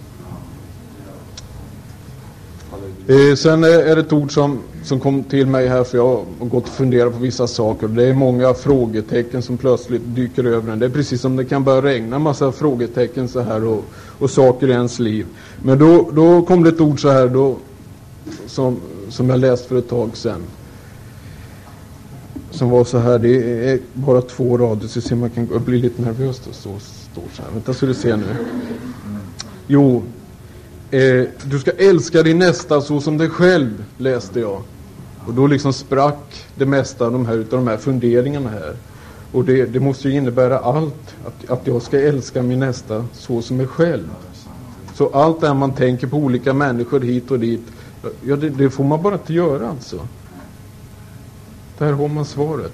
Eh, 3.09 3.35
sen 3.37 3.65
är 3.65 3.97
det 3.97 4.01
ett 4.01 4.13
ord 4.13 4.33
som, 4.33 4.59
som 4.85 5.01
kom 5.01 5.25
till 5.25 5.47
mig 5.47 5.69
här, 5.69 5.85
för 5.85 5.99
jag 5.99 6.25
har 6.39 6.47
gått 6.47 6.65
och 6.65 6.69
funderat 6.69 7.13
på 7.13 7.19
vissa 7.19 7.47
saker. 7.47 7.89
Det 7.89 8.05
är 8.05 8.15
många 8.15 8.55
frågetecken 8.55 9.43
som 9.43 9.57
plötsligt 9.57 10.03
dyker 10.05 10.45
över 10.45 10.73
en. 10.73 10.79
Det 10.79 10.87
är 10.87 10.91
precis 10.91 11.21
som 11.21 11.37
det 11.37 11.45
kan 11.45 11.65
börja 11.65 11.83
regna 11.83 12.17
en 12.17 12.23
massa 12.23 12.53
frågetecken 12.53 13.29
så 13.29 13.41
här 13.41 13.65
och, 13.65 13.85
och 14.19 14.31
saker 14.31 14.69
i 14.69 14.73
ens 14.73 14.99
liv. 14.99 15.27
Men 15.63 15.79
då, 15.79 16.11
då 16.13 16.43
kom 16.43 16.63
det 16.63 16.69
ett 16.69 16.81
ord 16.81 17.01
så 17.01 17.11
här 17.11 17.29
då, 17.29 17.57
som, 18.47 18.77
som 19.09 19.31
jag 19.31 19.41
läst 19.41 19.67
för 19.67 19.79
ett 19.79 19.89
tag 19.89 20.17
sedan 20.17 20.43
som 22.51 22.71
var 22.71 22.85
så 22.85 22.99
här, 22.99 23.19
det 23.19 23.71
är 23.71 23.79
bara 23.95 24.23
två 24.23 24.59
rader 24.59 24.87
så 24.87 25.01
ser 25.01 25.17
man 25.17 25.31
kan 25.31 25.49
bli 25.65 25.79
lite 25.79 26.03
nervös 26.03 26.41
och 26.49 26.55
så 26.55 26.69
står 27.13 27.25
så 27.33 27.43
här. 27.43 27.51
Vänta 27.53 27.75
så 27.75 27.87
du 27.87 27.95
ser 27.95 28.17
nu. 28.17 28.25
Jo, 29.67 30.03
eh, 30.91 31.25
du 31.45 31.59
ska 31.59 31.71
älska 31.71 32.23
din 32.23 32.39
nästa 32.39 32.81
så 32.81 33.01
som 33.01 33.19
dig 33.19 33.29
själv, 33.29 33.85
läste 33.99 34.41
jag. 34.41 34.63
Och 35.27 35.35
då 35.35 35.47
liksom 35.47 35.73
sprack 35.73 36.47
det 36.55 36.67
mesta 36.67 37.07
av 37.07 37.13
de 37.13 37.27
här, 37.27 37.35
utav 37.35 37.59
de 37.59 37.69
här 37.69 37.77
funderingarna 37.77 38.51
här. 38.51 38.77
Och 39.33 39.45
det, 39.45 39.67
det 39.67 39.81
måste 39.81 40.09
ju 40.09 40.15
innebära 40.15 40.59
allt, 40.59 41.15
att, 41.27 41.51
att 41.51 41.67
jag 41.67 41.83
ska 41.83 42.01
älska 42.01 42.43
min 42.43 42.61
nästa 42.61 43.05
så 43.13 43.43
som 43.43 43.57
mig 43.57 43.67
själv. 43.67 44.09
Så 44.95 45.09
allt 45.09 45.41
det 45.41 45.47
här 45.47 45.55
man 45.55 45.75
tänker 45.75 46.07
på 46.07 46.17
olika 46.17 46.53
människor 46.53 47.01
hit 47.01 47.31
och 47.31 47.39
dit, 47.39 47.63
ja 48.23 48.37
det, 48.37 48.49
det 48.49 48.71
får 48.71 48.85
man 48.85 49.03
bara 49.03 49.15
inte 49.15 49.33
göra 49.33 49.69
alltså. 49.69 50.01
Där 51.81 51.93
har 51.93 52.09
man 52.09 52.25
svaret. 52.25 52.73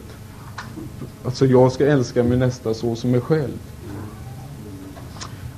Alltså 1.25 1.47
jag 1.47 1.73
ska 1.73 1.87
älska 1.87 2.23
min 2.23 2.39
nästa 2.39 2.75
så 2.75 2.97
som 2.97 3.11
mig 3.11 3.21
själv. 3.21 3.59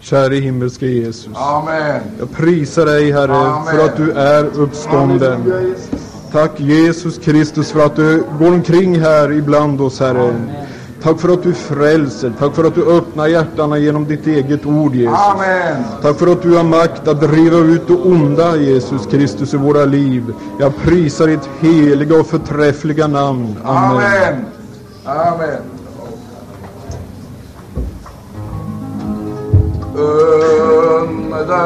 Käre 0.00 0.34
himmelske 0.34 0.86
Jesus. 0.86 1.28
Amen. 1.34 2.00
Jag 2.18 2.30
prisar 2.32 2.86
dig, 2.86 3.12
Herre, 3.12 3.36
Amen. 3.36 3.74
för 3.74 3.84
att 3.84 3.96
du 3.96 4.12
är 4.12 4.44
uppstånden. 4.44 5.74
Tack 6.32 6.60
Jesus 6.60 7.18
Kristus 7.18 7.72
för 7.72 7.86
att 7.86 7.96
du 7.96 8.24
går 8.38 8.52
omkring 8.52 9.00
här 9.00 9.32
ibland 9.32 9.80
oss, 9.80 10.00
Herre. 10.00 10.34
Tack 11.02 11.20
för 11.20 11.28
att 11.28 11.42
du 11.42 11.54
frälser. 11.54 12.32
Tack 12.38 12.54
för 12.54 12.64
att 12.64 12.74
du 12.74 12.96
öppnar 12.96 13.26
hjärtarna 13.26 13.78
genom 13.78 14.04
ditt 14.04 14.26
eget 14.26 14.66
ord, 14.66 14.94
Jesus. 14.94 15.18
Amen. 15.18 15.84
Tack 16.02 16.18
för 16.18 16.26
att 16.26 16.42
du 16.42 16.56
har 16.56 16.64
makt 16.64 17.08
att 17.08 17.20
driva 17.20 17.56
ut 17.56 17.86
det 17.86 17.94
onda, 17.94 18.56
Jesus 18.56 19.06
Kristus, 19.06 19.54
i 19.54 19.56
våra 19.56 19.84
liv. 19.84 20.34
Jag 20.60 20.76
prisar 20.76 21.26
ditt 21.26 21.48
heliga 21.60 22.20
och 22.20 22.26
förträffliga 22.26 23.06
namn. 23.06 23.56
Amen. 23.64 24.44
Amen. 25.04 25.24
Amen. 25.34 25.62
Underbart. 29.94 31.58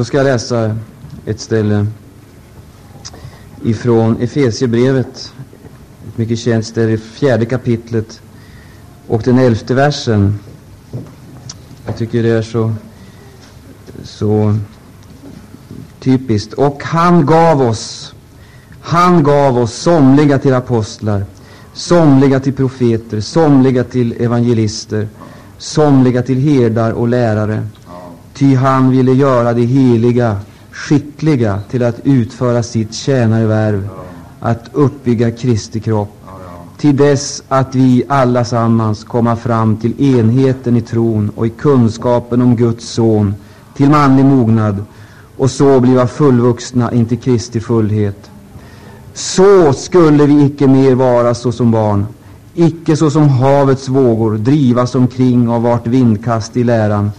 Då 0.00 0.04
ska 0.04 0.16
jag 0.16 0.24
läsa 0.24 0.76
ett 1.26 1.40
ställe 1.40 1.86
ifrån 3.64 4.16
Efesiebrevet, 4.20 5.32
ett 6.08 6.18
mycket 6.18 6.38
känt 6.38 6.66
ställe, 6.66 6.98
fjärde 6.98 7.46
kapitlet 7.46 8.20
och 9.06 9.22
den 9.22 9.38
elfte 9.38 9.74
versen. 9.74 10.38
Jag 11.86 11.96
tycker 11.96 12.22
det 12.22 12.28
är 12.28 12.42
så, 12.42 12.74
så 14.02 14.56
typiskt. 16.00 16.52
Och 16.52 16.82
han 16.84 17.26
gav 17.26 17.62
oss, 17.62 18.14
han 18.80 19.22
gav 19.22 19.58
oss 19.58 19.74
somliga 19.74 20.38
till 20.38 20.54
apostlar, 20.54 21.24
somliga 21.72 22.40
till 22.40 22.52
profeter, 22.52 23.20
somliga 23.20 23.84
till 23.84 24.12
evangelister, 24.12 25.08
somliga 25.58 26.22
till 26.22 26.38
herdar 26.38 26.92
och 26.92 27.08
lärare. 27.08 27.66
Ty 28.40 28.54
han 28.54 28.90
ville 28.90 29.12
göra 29.12 29.52
de 29.54 29.66
heliga 29.66 30.36
skickliga 30.70 31.60
till 31.70 31.82
att 31.82 32.00
utföra 32.04 32.62
sitt 32.62 32.94
tjänarvärv, 32.94 33.88
att 34.40 34.64
uppbygga 34.72 35.30
Kristi 35.30 35.80
kropp, 35.80 36.16
till 36.78 36.96
dess 36.96 37.42
att 37.48 37.74
vi 37.74 38.04
allasammans 38.08 39.04
komma 39.04 39.36
fram 39.36 39.76
till 39.76 40.16
enheten 40.16 40.76
i 40.76 40.80
tron 40.80 41.30
och 41.36 41.46
i 41.46 41.50
kunskapen 41.50 42.42
om 42.42 42.56
Guds 42.56 42.88
son, 42.88 43.34
till 43.76 43.90
manlig 43.90 44.24
mognad, 44.24 44.84
och 45.36 45.50
så 45.50 45.80
bliva 45.80 46.06
fullvuxna 46.06 46.92
intill 46.92 47.18
Kristi 47.18 47.60
fullhet. 47.60 48.30
Så 49.14 49.72
skulle 49.72 50.26
vi 50.26 50.44
icke 50.44 50.66
mer 50.66 50.94
vara 50.94 51.34
såsom 51.34 51.70
barn, 51.70 52.06
icke 52.54 52.96
såsom 52.96 53.28
havets 53.28 53.88
vågor 53.88 54.38
drivas 54.38 54.94
omkring 54.94 55.48
av 55.48 55.62
vart 55.62 55.86
vindkast 55.86 56.56
i 56.56 56.64
läran, 56.64 57.10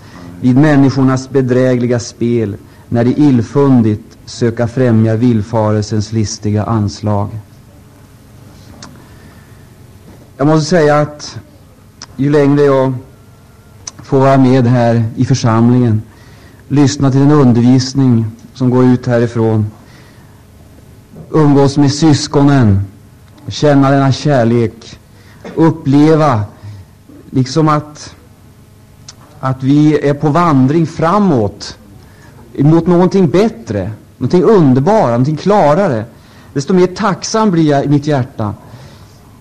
vid 0.41 0.57
människornas 0.57 1.29
bedrägliga 1.29 1.99
spel, 1.99 2.55
när 2.89 3.03
de 3.03 3.11
illfundigt 3.11 4.17
söka 4.25 4.67
främja 4.67 5.15
villfarelsens 5.15 6.11
listiga 6.11 6.63
anslag. 6.63 7.29
Jag 10.37 10.47
måste 10.47 10.69
säga 10.69 10.99
att 10.99 11.39
ju 12.15 12.29
längre 12.29 12.61
jag 12.63 12.93
får 14.03 14.19
vara 14.19 14.37
med 14.37 14.67
här 14.67 15.05
i 15.15 15.25
församlingen, 15.25 16.01
lyssna 16.67 17.11
till 17.11 17.19
den 17.19 17.31
undervisning 17.31 18.25
som 18.53 18.69
går 18.69 18.85
ut 18.85 19.07
härifrån, 19.07 19.65
umgås 21.29 21.77
med 21.77 21.93
syskonen, 21.93 22.81
känna 23.47 23.91
denna 23.91 24.11
kärlek, 24.11 24.99
uppleva 25.55 26.43
liksom 27.29 27.67
att 27.67 28.15
att 29.43 29.63
vi 29.63 30.09
är 30.09 30.13
på 30.13 30.29
vandring 30.29 30.87
framåt 30.87 31.77
mot 32.57 32.87
någonting 32.87 33.29
bättre, 33.29 33.91
någonting 34.17 34.43
underbara, 34.43 35.07
någonting 35.07 35.37
klarare. 35.37 36.05
Desto 36.53 36.73
mer 36.73 36.87
tacksam 36.87 37.51
blir 37.51 37.69
jag 37.69 37.85
i 37.85 37.87
mitt 37.87 38.07
hjärta. 38.07 38.53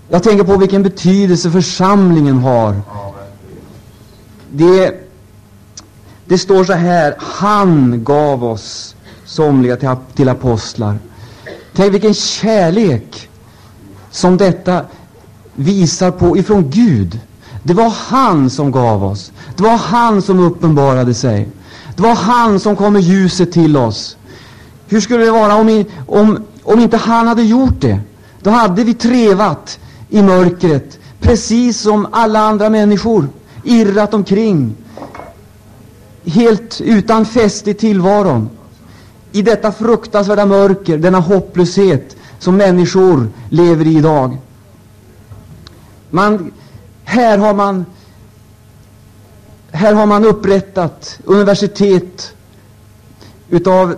Jag 0.08 0.22
tänker 0.22 0.44
på 0.44 0.56
vilken 0.56 0.82
betydelse 0.82 1.50
församlingen 1.50 2.38
har. 2.38 2.76
Det, 4.50 4.94
det 6.24 6.38
står 6.38 6.64
så 6.64 6.72
här, 6.72 7.14
han 7.18 8.04
gav 8.04 8.44
oss 8.44 8.96
somliga 9.24 9.76
till, 9.76 9.88
till 10.14 10.28
apostlar. 10.28 10.98
Tänk 11.74 11.94
vilken 11.94 12.14
kärlek 12.14 13.28
som 14.10 14.36
detta 14.36 14.84
visar 15.54 16.10
på 16.10 16.36
ifrån 16.36 16.70
Gud. 16.70 17.20
Det 17.62 17.74
var 17.74 17.90
han 17.90 18.50
som 18.50 18.70
gav 18.70 19.04
oss. 19.04 19.32
Det 19.56 19.62
var 19.62 19.76
han 19.76 20.22
som 20.22 20.38
uppenbarade 20.40 21.14
sig. 21.14 21.48
Det 21.96 22.02
var 22.02 22.14
han 22.14 22.60
som 22.60 22.76
kom 22.76 22.92
med 22.92 23.02
ljuset 23.02 23.52
till 23.52 23.76
oss. 23.76 24.16
Hur 24.88 25.00
skulle 25.00 25.24
det 25.24 25.30
vara 25.30 25.54
om, 25.54 25.84
om, 26.06 26.42
om 26.62 26.80
inte 26.80 26.96
han 26.96 27.28
hade 27.28 27.42
gjort 27.42 27.80
det? 27.80 28.00
Då 28.42 28.50
hade 28.50 28.84
vi 28.84 28.94
trevat 28.94 29.78
i 30.08 30.22
mörkret, 30.22 30.98
precis 31.20 31.80
som 31.80 32.06
alla 32.12 32.40
andra 32.40 32.70
människor, 32.70 33.28
irrat 33.64 34.14
omkring, 34.14 34.74
helt 36.24 36.80
utan 36.80 37.26
fäste 37.26 37.70
i 37.70 37.74
tillvaron. 37.74 38.50
I 39.32 39.42
detta 39.42 39.72
fruktansvärda 39.72 40.46
mörker, 40.46 40.98
denna 40.98 41.20
hopplöshet 41.20 42.16
som 42.38 42.56
människor 42.56 43.28
lever 43.50 43.86
i 43.86 43.96
idag. 43.96 44.38
Man 46.10 46.52
här 47.04 47.38
har 47.38 47.54
man 47.54 47.84
här 49.72 49.94
har 49.94 50.06
man 50.06 50.24
upprättat 50.24 51.20
universitet 51.24 52.32
utav 53.48 53.96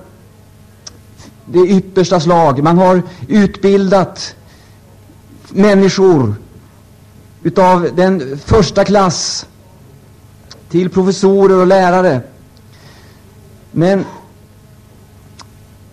det 1.46 1.58
yppersta 1.58 2.20
slag. 2.20 2.62
Man 2.62 2.78
har 2.78 3.02
utbildat 3.28 4.34
människor 5.48 6.34
utav 7.42 7.88
den 7.96 8.38
första 8.38 8.84
klass 8.84 9.46
till 10.68 10.90
professorer 10.90 11.60
och 11.60 11.66
lärare. 11.66 12.20
Men 13.70 14.04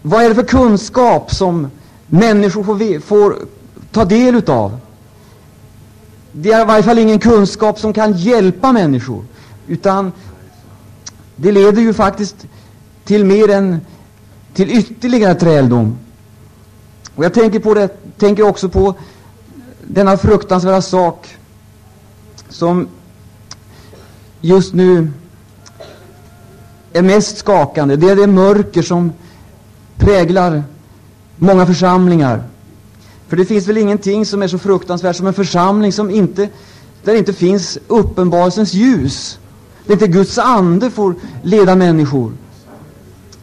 vad 0.02 0.24
är 0.24 0.30
det 0.30 0.36
för 0.36 0.43
kunskap 0.43 1.36
som 1.36 1.72
människor 2.08 2.63
får, 2.63 3.00
får 3.00 3.36
ta 3.91 4.06
del 4.06 4.36
utav? 4.36 4.78
Det 6.32 6.52
är 6.52 6.62
i 6.62 6.65
varje 6.65 6.84
fall 6.84 7.00
ingen 7.00 7.20
kunskap 7.20 7.80
som 7.80 7.94
kan 7.94 8.13
hjälpa 8.13 8.72
människor. 8.72 9.26
Utan 9.68 10.12
det 11.36 11.52
leder 11.52 11.82
ju 11.82 11.94
faktiskt 11.94 12.48
till 13.06 13.26
mer 13.26 13.50
än 13.50 13.82
till 14.54 14.72
ytterligare 14.72 15.36
träldom. 15.36 15.98
Och 17.15 17.26
jag 17.26 17.34
tänker, 17.34 17.60
på 17.60 17.74
det, 17.74 17.88
tänker 18.18 18.44
också 18.44 18.70
på 18.70 18.96
denna 19.88 20.18
fruktansvärda 20.18 20.82
sak 20.82 21.28
som 22.50 22.88
just 24.42 24.74
nu 24.74 25.12
är 26.94 27.02
mest 27.02 27.38
skakande. 27.38 27.96
Det 27.96 28.10
är 28.10 28.15
det 28.15 28.28
mörker 28.28 28.82
som 28.82 29.13
präglar 29.98 30.63
många 31.36 31.65
församlingar. 31.65 32.44
För 33.30 33.38
det 33.38 33.46
finns 33.46 33.68
väl 33.68 33.78
ingenting 33.78 34.26
som 34.26 34.42
är 34.44 34.48
så 34.48 34.58
fruktansvärt 34.58 35.15
som 35.15 35.28
en 35.28 35.34
församling 35.34 35.94
som 35.94 36.10
inte, 36.10 36.50
där 37.04 37.13
det 37.13 37.18
inte 37.18 37.34
finns 37.34 37.78
uppenbarelsens 37.88 38.74
ljus. 38.74 39.39
Där 39.86 39.94
inte 39.94 40.08
Guds 40.08 40.38
ande 40.38 40.92
får 40.92 41.15
leda 41.44 41.76
människor. 41.76 42.34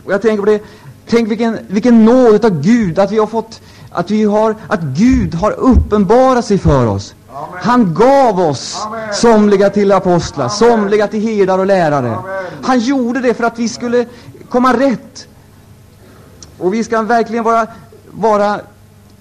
Och 0.05 0.13
jag 0.13 0.23
tänker 0.23 0.43
på 0.43 0.51
det, 0.51 0.63
tänk 1.09 1.31
vilken, 1.31 1.59
vilken 1.69 2.05
nåd 2.05 2.45
av 2.45 2.61
Gud 2.61 2.99
att 2.99 3.13
vi 3.13 3.19
har 3.19 3.27
fått, 3.27 3.61
att 3.91 4.11
vi 4.11 4.25
har, 4.25 4.55
att 4.69 4.83
Gud 4.83 5.35
har 5.35 5.53
uppenbarat 5.53 6.45
sig 6.45 6.59
för 6.59 6.87
oss. 6.87 7.15
Han 7.63 7.95
gav 7.95 8.41
oss 8.41 8.83
Amen. 8.87 9.15
somliga 9.15 9.71
till 9.71 9.93
apostlar, 9.93 10.45
Amen. 10.45 10.57
somliga 10.57 11.07
till 11.07 11.21
herdar 11.21 11.59
och 11.59 11.67
lärare. 11.67 12.17
Amen. 12.17 12.45
Han 12.63 12.79
gjorde 12.79 13.21
det 13.21 13.35
för 13.35 13.45
att 13.45 13.59
vi 13.59 13.69
skulle 13.69 14.07
komma 14.49 14.77
rätt. 14.79 15.29
Och 16.59 16.75
vi 16.75 16.85
ska 16.85 17.03
verkligen 17.03 17.45
vara, 17.45 17.67
vara 18.11 18.61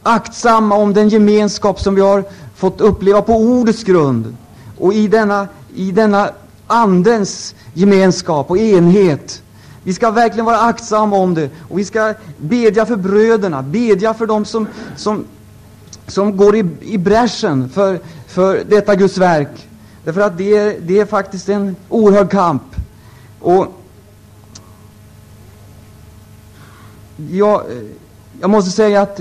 aktsamma 0.06 0.76
om 0.76 0.94
den 0.94 1.10
gemenskap 1.10 1.80
som 1.80 1.96
vi 1.96 2.02
har 2.02 2.24
fått 2.56 2.82
uppleva 2.82 3.22
på 3.22 3.34
ordets 3.36 3.84
grund. 3.84 4.38
Och 4.78 4.94
i 4.94 5.08
denna, 5.08 5.48
i 5.76 5.92
denna 5.92 6.30
Andens 6.68 7.56
gemenskap 7.74 8.50
och 8.50 8.58
enhet. 8.58 9.42
Vi 9.84 9.94
ska 9.94 10.12
verkligen 10.12 10.46
vara 10.46 10.62
aktsamma 10.62 11.18
om 11.18 11.34
det. 11.34 11.50
Och 11.70 11.80
vi 11.80 11.86
ska 11.86 12.14
bedja 12.38 12.86
för 12.86 12.96
bröderna, 12.96 13.62
bedja 13.62 14.14
för 14.14 14.26
dem 14.26 14.46
som, 14.46 14.68
som, 14.96 15.26
som 16.08 16.38
går 16.38 16.56
i, 16.56 16.66
i 16.82 16.98
bräschen 16.98 17.70
för, 17.70 18.00
för 18.28 18.64
detta 18.70 18.96
Guds 18.96 19.18
verk. 19.18 19.68
Därför 20.04 20.22
att 20.22 20.38
det 20.38 20.58
är, 20.58 20.76
det 20.82 21.00
är 21.00 21.06
faktiskt 21.06 21.50
en 21.50 21.76
oerhörd 21.90 22.32
kamp. 22.32 22.64
Och 23.40 23.68
jag, 27.32 27.64
jag 28.42 28.50
måste 28.50 28.72
säga 28.72 29.02
att 29.02 29.20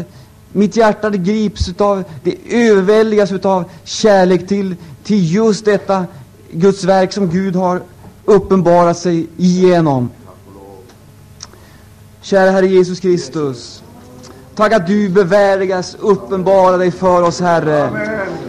mitt 0.54 0.76
hjärta 0.76 1.10
det 1.10 1.18
grips 1.18 1.68
utav, 1.68 2.04
det 2.22 2.36
överväldigas 2.50 3.32
utav 3.32 3.64
kärlek 3.84 4.48
till, 4.48 4.76
till 5.04 5.34
just 5.34 5.64
detta 5.64 6.06
Guds 6.50 6.84
verk 6.84 7.12
som 7.12 7.30
Gud 7.30 7.56
har 7.56 7.82
uppenbarat 8.24 8.98
sig 8.98 9.26
igenom. 9.36 10.10
Kära 12.22 12.50
Herre 12.50 12.66
Jesus 12.66 13.00
Kristus. 13.00 13.82
Tack 14.54 14.72
att 14.72 14.86
du 14.86 15.08
bevärdigas 15.08 15.96
uppenbara 16.00 16.76
dig 16.76 16.90
för 16.90 17.22
oss, 17.22 17.40
Herre. 17.40 17.90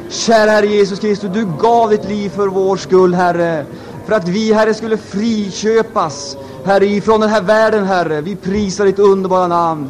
Kära 0.09 0.51
Herre 0.51 0.67
Jesus 0.67 0.99
Kristus, 0.99 1.29
du 1.33 1.47
gav 1.59 1.89
ditt 1.89 2.05
liv 2.05 2.29
för 2.29 2.47
vår 2.47 2.77
skull, 2.77 3.13
Herre. 3.13 3.65
För 4.05 4.15
att 4.15 4.27
vi, 4.27 4.53
Herre, 4.53 4.73
skulle 4.73 4.97
friköpas, 4.97 6.37
Herre, 6.65 6.85
ifrån 6.85 7.19
den 7.19 7.29
här 7.29 7.41
världen, 7.41 7.85
Herre. 7.85 8.21
Vi 8.21 8.35
prisar 8.35 8.85
ditt 8.85 8.99
underbara 8.99 9.47
namn. 9.47 9.89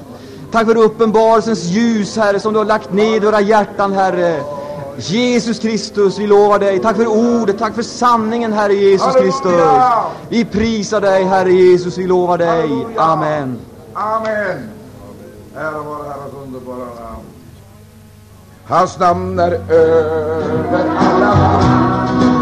Tack 0.55 0.67
för 0.67 0.77
uppenbarelsens 0.77 1.63
ljus, 1.63 2.17
Herre, 2.17 2.39
som 2.39 2.53
du 2.53 2.59
har 2.59 2.65
lagt 2.65 2.93
ned 2.93 3.15
i 3.15 3.25
våra 3.25 3.41
hjärtan, 3.41 3.93
Herre. 3.93 4.43
Jesus 4.97 5.59
Kristus, 5.59 6.19
vi 6.19 6.27
lovar 6.27 6.59
dig. 6.59 6.79
Tack 6.79 6.95
för 6.95 7.07
ordet, 7.07 7.59
tack 7.59 7.75
för 7.75 7.81
sanningen, 7.81 8.53
Herre 8.53 8.73
Jesus 8.73 9.15
Kristus. 9.15 9.61
Vi 10.29 10.45
prisar 10.45 11.01
dig, 11.01 11.23
Herre 11.23 11.51
Jesus, 11.51 11.97
vi 11.97 12.07
lovar 12.07 12.37
dig. 12.37 12.85
Amen. 12.97 13.59
Amen. 13.93 14.69
Ära 15.55 15.71
vare 15.71 16.03
Herrens 16.07 16.33
underbara 16.43 16.77
namn. 16.77 17.25
Hans 18.65 18.99
namn 18.99 19.39
är 19.39 19.71
över 19.71 20.95
alla 20.97 21.35
namn 21.35 22.35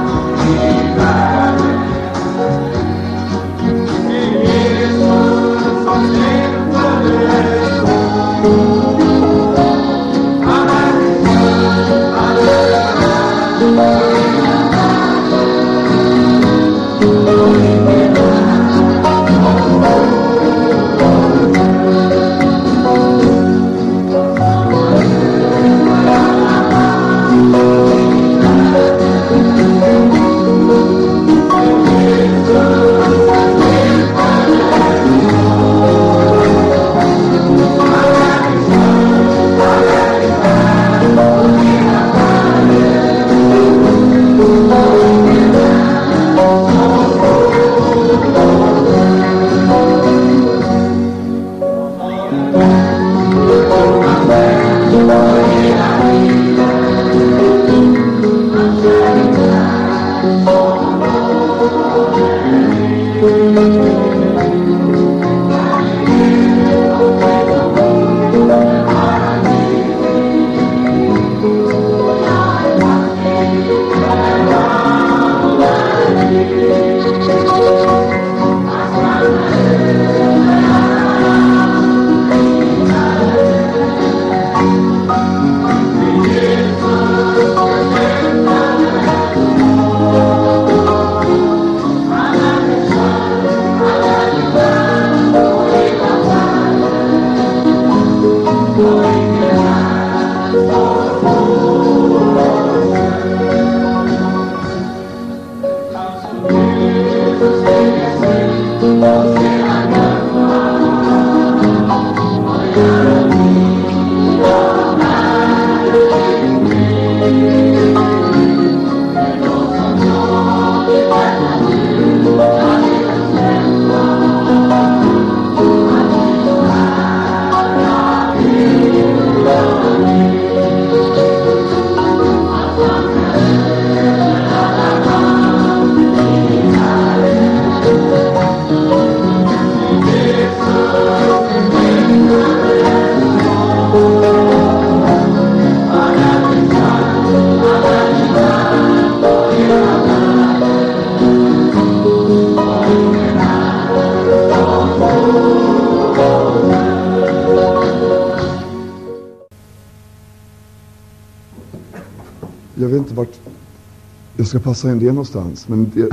ska 164.54 164.60
passa 164.60 164.92
in 164.92 165.00
det 165.00 165.06
någonstans. 165.06 165.68
Men 165.68 165.92
det, 165.96 166.10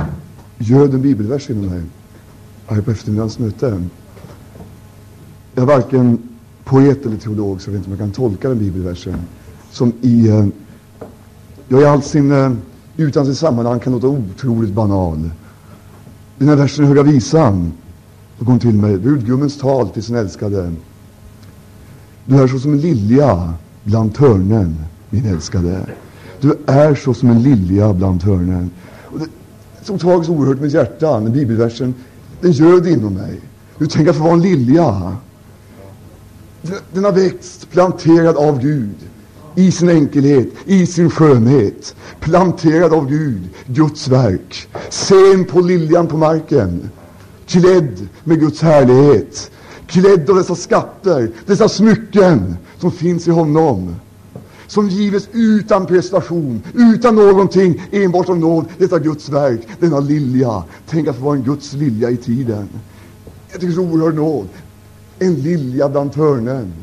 göd 0.57 0.93
en 0.93 1.01
bibelvers 1.01 1.49
inom 1.49 1.65
mig. 1.65 1.81
här 2.67 2.81
på 2.81 2.91
eftermiddagens 2.91 3.39
möte. 3.39 3.83
Jag 5.53 5.61
är 5.61 5.65
varken 5.65 6.19
poet 6.63 7.05
eller 7.05 7.17
teolog, 7.17 7.61
så 7.61 7.69
jag 7.69 7.73
vet 7.73 7.79
inte 7.79 7.87
om 7.87 7.91
jag 7.91 7.99
kan 7.99 8.11
tolka 8.11 8.49
den 8.49 8.59
bibelversen 8.59 9.15
som 9.71 9.93
i, 10.01 10.27
eh, 10.27 10.35
jag 10.35 10.45
ja, 11.67 11.81
i 11.81 11.85
all 11.85 12.01
sin, 12.01 12.31
eh, 12.31 12.51
utan 12.97 13.25
sin 13.25 13.35
sammanhang 13.35 13.79
kan 13.79 13.93
låta 13.93 14.07
otroligt 14.07 14.73
banal. 14.73 15.29
Den 16.37 16.49
här 16.49 16.55
versen 16.55 16.85
i 16.85 16.87
Höga 16.87 17.03
Visan, 17.03 17.73
då 18.39 18.45
kom 18.45 18.59
till 18.59 18.75
mig, 18.75 18.97
brudgummens 18.97 19.57
tal 19.57 19.89
till 19.89 20.03
sin 20.03 20.15
älskade. 20.15 20.73
Du 22.25 22.43
är 22.43 22.47
så 22.47 22.59
som 22.59 22.73
en 22.73 22.81
lilja 22.81 23.53
bland 23.83 24.15
törnen, 24.15 24.85
min 25.09 25.25
älskade. 25.25 25.85
Du 26.41 26.57
är 26.65 26.95
så 26.95 27.13
som 27.13 27.29
en 27.29 27.43
lilja 27.43 27.93
bland 27.93 28.21
törnen. 28.21 28.71
Och 29.03 29.19
det 29.19 29.27
som 29.83 29.99
tag 29.99 30.25
så 30.25 30.31
oerhört 30.31 30.59
med 30.59 30.69
hjärta, 30.69 31.19
den 31.19 31.33
bibelversen, 31.33 31.93
den 32.41 32.51
göd 32.51 32.87
inom 32.87 33.13
mig. 33.13 33.41
Du 33.77 33.87
tänker 33.87 34.11
att 34.11 34.17
få 34.17 34.23
vara 34.23 34.33
en 34.33 34.41
lilja. 34.41 35.15
Den, 36.61 36.77
den 36.93 37.03
har 37.03 37.11
växt, 37.11 37.69
planterad 37.71 38.37
av 38.37 38.61
Gud 38.61 38.95
i 39.55 39.71
sin 39.71 39.89
enkelhet, 39.89 40.47
i 40.65 40.85
sin 40.85 41.09
skönhet, 41.09 41.95
planterad 42.19 42.93
av 42.93 43.09
Gud, 43.09 43.49
Guds 43.65 44.07
verk. 44.07 44.67
Sen 44.89 45.45
på 45.45 45.61
liljan 45.61 46.07
på 46.07 46.17
marken, 46.17 46.89
klädd 47.45 48.07
med 48.23 48.39
Guds 48.39 48.61
härlighet, 48.61 49.51
klädd 49.87 50.29
av 50.29 50.35
dessa 50.35 50.55
skatter, 50.55 51.31
dessa 51.45 51.69
smycken 51.69 52.55
som 52.79 52.91
finns 52.91 53.27
i 53.27 53.31
honom 53.31 53.95
som 54.71 54.89
gives 54.89 55.27
utan 55.31 55.85
prestation, 55.85 56.61
utan 56.73 57.15
någonting, 57.15 57.81
enbart 57.91 58.29
av 58.29 58.37
nåd, 58.37 58.65
detta 58.77 58.99
Guds 58.99 59.29
verk, 59.29 59.67
denna 59.79 59.99
lilja. 59.99 60.63
Tänk 60.89 61.07
att 61.07 61.15
få 61.15 61.23
vara 61.23 61.35
en 61.35 61.43
Guds 61.43 61.73
lilja 61.73 62.09
i 62.09 62.17
tiden. 62.17 62.69
Jag 63.51 63.61
tycker 63.61 63.73
så 63.73 63.81
oerhörd 63.81 64.15
nåd. 64.15 64.47
En 65.19 65.35
lilja 65.35 65.89
bland 65.89 66.13
törnen. 66.13 66.73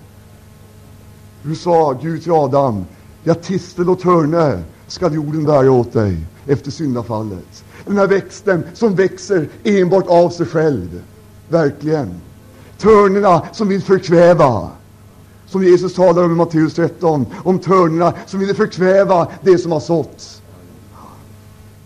Hur 1.43 1.55
sa 1.55 1.99
Gud 2.03 2.23
till 2.23 2.33
Adam? 2.33 2.85
Ja, 3.25 3.35
tistel 3.35 3.91
och 3.91 4.01
törne 4.01 4.63
skall 4.87 5.15
jorden 5.15 5.45
bära 5.45 5.71
åt 5.71 5.93
dig 5.93 6.17
efter 6.47 6.71
syndafallet. 6.71 7.65
Den 7.87 7.97
här 7.97 8.07
växten 8.07 8.65
som 8.75 8.95
växer 8.95 9.49
enbart 9.65 10.07
av 10.07 10.31
sig 10.31 10.47
själv. 10.47 11.03
Verkligen. 11.49 12.15
Törnerna 12.79 13.43
som 13.53 13.69
vill 13.69 13.83
förkväva. 13.83 14.71
Som 15.49 15.63
Jesus 15.63 15.95
talar 15.95 16.25
om 16.25 16.33
i 16.33 16.35
Matteus 16.35 16.75
13, 16.75 17.27
om 17.45 17.59
törnarna 17.59 18.13
som 18.27 18.41
ville 18.41 18.55
förkväva 18.55 19.27
det 19.43 19.59
som 19.59 19.73
har 19.73 19.81
såtts. 19.81 20.43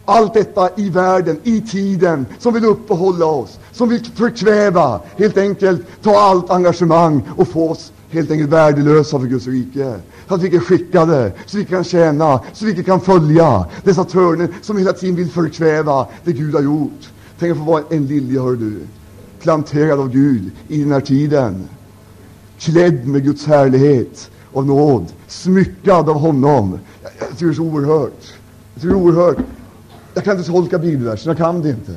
Allt 0.05 0.35
detta 0.35 0.69
i 0.77 0.91
världen, 0.91 1.41
i 1.43 1.61
tiden, 1.61 2.27
som 2.39 2.55
vill 2.55 2.65
uppehålla 2.65 3.27
oss, 3.27 3.59
som 3.73 3.89
vill 3.89 4.05
förkväva, 4.05 5.01
helt 5.19 5.37
enkelt 5.37 5.87
ta 6.03 6.21
allt 6.21 6.51
engagemang 6.51 7.23
och 7.37 7.49
få 7.49 7.71
oss 7.71 7.93
helt 8.11 8.31
enkelt 8.31 8.51
värdelösa 8.51 9.21
för 9.21 9.27
Guds 9.27 9.47
rike. 9.47 9.95
Så 10.29 10.35
att 10.35 10.43
vi 10.43 10.57
är 10.57 10.61
skickade, 10.61 11.33
så 11.47 11.57
vi 11.57 11.65
kan 11.65 11.85
tjäna, 11.85 12.41
så 12.53 12.65
vi 12.65 12.85
kan 12.85 13.01
följa 13.01 13.67
dessa 13.85 14.05
törnen 14.05 14.55
som 14.63 14.77
hela 14.77 14.93
tiden 14.93 15.17
vill 15.17 15.31
förkväva 15.31 16.07
det 16.25 16.33
Gud 16.33 16.55
har 16.55 16.63
gjort. 16.63 17.11
Tänk 17.39 17.53
att 17.53 17.59
få 17.59 17.65
vara 17.65 17.83
en 17.91 18.07
lilja, 18.07 18.43
hör 18.43 18.57
du, 18.57 18.81
planterad 19.41 20.01
av 20.01 20.11
Gud 20.11 20.51
i 20.69 20.83
den 20.83 20.93
här 20.93 21.01
tiden 21.01 21.69
klädd 22.63 23.07
med 23.07 23.25
Guds 23.25 23.47
härlighet 23.47 24.31
och 24.53 24.67
nåd, 24.67 25.13
smyckad 25.27 26.09
av 26.09 26.17
honom. 26.17 26.79
Jag, 27.03 27.13
jag 27.19 27.31
tycker 27.31 27.47
det 27.47 27.53
är 27.53 27.55
så 27.55 27.63
oerhört. 27.63 28.35
Jag 28.75 28.83
tycker 28.83 28.95
det 28.95 29.01
är 29.01 29.05
oerhört. 29.05 29.37
Jag 30.15 30.25
kan 30.25 30.37
inte 30.39 30.51
tolka 30.51 30.79
bibelversen, 30.79 31.31
jag 31.31 31.37
kan 31.37 31.63
det 31.63 31.69
inte. 31.69 31.95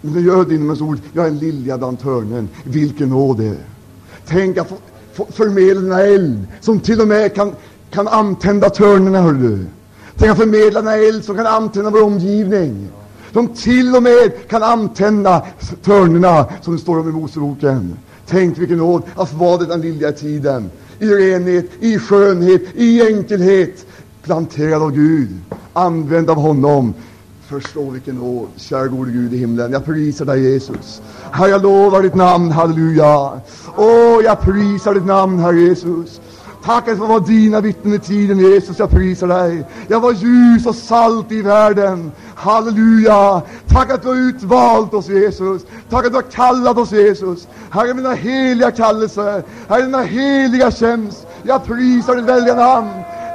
Men 0.00 0.14
det 0.14 0.20
gör 0.20 0.44
det 0.44 0.54
inom 0.54 0.88
ord. 0.88 0.98
Jag 1.12 1.24
är 1.24 1.28
en 1.28 1.38
lilja 1.38 1.78
bland 1.78 2.00
törnen. 2.00 2.48
Vilken 2.64 3.08
nåd 3.08 3.38
det 3.38 3.46
är. 3.46 3.64
Tänk 4.26 4.58
att 4.58 4.68
få, 4.68 4.76
få 5.12 5.26
förmedla 5.32 6.00
en 6.00 6.14
eld 6.14 6.46
som 6.60 6.80
till 6.80 7.00
och 7.00 7.08
med 7.08 7.34
kan, 7.34 7.52
kan 7.90 8.08
antända 8.08 8.70
törnena, 8.70 9.20
hör 9.20 9.32
du. 9.32 9.66
Tänk 10.16 10.30
att 10.30 10.38
förmedla 10.38 10.80
en 10.80 10.88
eld 10.88 11.24
som 11.24 11.36
kan 11.36 11.46
antända 11.46 11.90
vår 11.90 12.02
omgivning. 12.02 12.88
Som 13.32 13.48
till 13.48 13.96
och 13.96 14.02
med 14.02 14.48
kan 14.48 14.62
antända 14.62 15.46
törnena, 15.82 16.46
som 16.62 16.74
det 16.74 16.80
står 16.80 16.98
om 16.98 17.08
i 17.08 17.12
Moseboken. 17.12 17.96
Tänk 18.26 18.58
vilken 18.58 18.78
nåd 18.78 19.02
att 19.16 19.32
vara 19.32 19.58
den 19.58 19.80
lilla 19.80 20.12
tiden. 20.12 20.70
I 20.98 21.06
renhet, 21.06 21.66
i 21.80 21.98
skönhet, 21.98 22.62
i 22.74 23.06
enkelhet. 23.06 23.86
Planterad 24.22 24.82
av 24.82 24.92
Gud. 24.92 25.38
Använd 25.72 26.30
av 26.30 26.36
honom. 26.36 26.94
Förstå 27.46 27.90
vilken 27.90 28.14
nåd, 28.14 28.48
kära 28.56 28.86
gode 28.86 29.10
Gud 29.10 29.34
i 29.34 29.36
himlen. 29.36 29.72
Jag 29.72 29.84
prisar 29.84 30.24
dig 30.24 30.52
Jesus. 30.52 31.02
Herre, 31.30 31.50
jag 31.50 31.62
lovar 31.62 32.02
ditt 32.02 32.14
namn, 32.14 32.50
halleluja. 32.50 33.40
Åh, 33.76 34.20
jag 34.24 34.40
prisar 34.40 34.94
ditt 34.94 35.06
namn, 35.06 35.38
Herre 35.38 35.60
Jesus. 35.60 36.20
Tack 36.64 36.88
att 36.88 36.98
få 36.98 37.06
vara 37.06 37.18
dina 37.18 37.60
vittnen 37.60 37.94
i 37.94 37.98
tiden, 37.98 38.38
Jesus. 38.38 38.78
Jag 38.78 38.90
prisar 38.90 39.26
dig. 39.26 39.64
Jag 39.88 40.00
var 40.00 40.12
ljus 40.12 40.66
och 40.66 40.74
salt 40.74 41.32
i 41.32 41.42
världen. 41.42 42.12
Halleluja! 42.34 43.42
Tack 43.68 43.90
att 43.90 44.02
du 44.02 44.08
har 44.08 44.14
utvalt 44.14 44.94
oss, 44.94 45.08
Jesus. 45.08 45.62
Tack 45.90 46.06
att 46.06 46.12
du 46.12 46.16
har 46.16 46.22
kallat 46.22 46.78
oss, 46.78 46.92
Jesus. 46.92 47.48
Herre, 47.70 47.94
mina 47.94 48.14
heliga 48.14 48.70
kallelser. 48.70 49.42
Herre, 49.68 49.82
mina 49.82 50.02
heliga 50.02 50.70
tjänst. 50.70 51.26
Jag 51.42 51.64
prisar 51.64 52.16
ditt 52.16 52.24
väldiga 52.24 52.54
namn. 52.54 52.90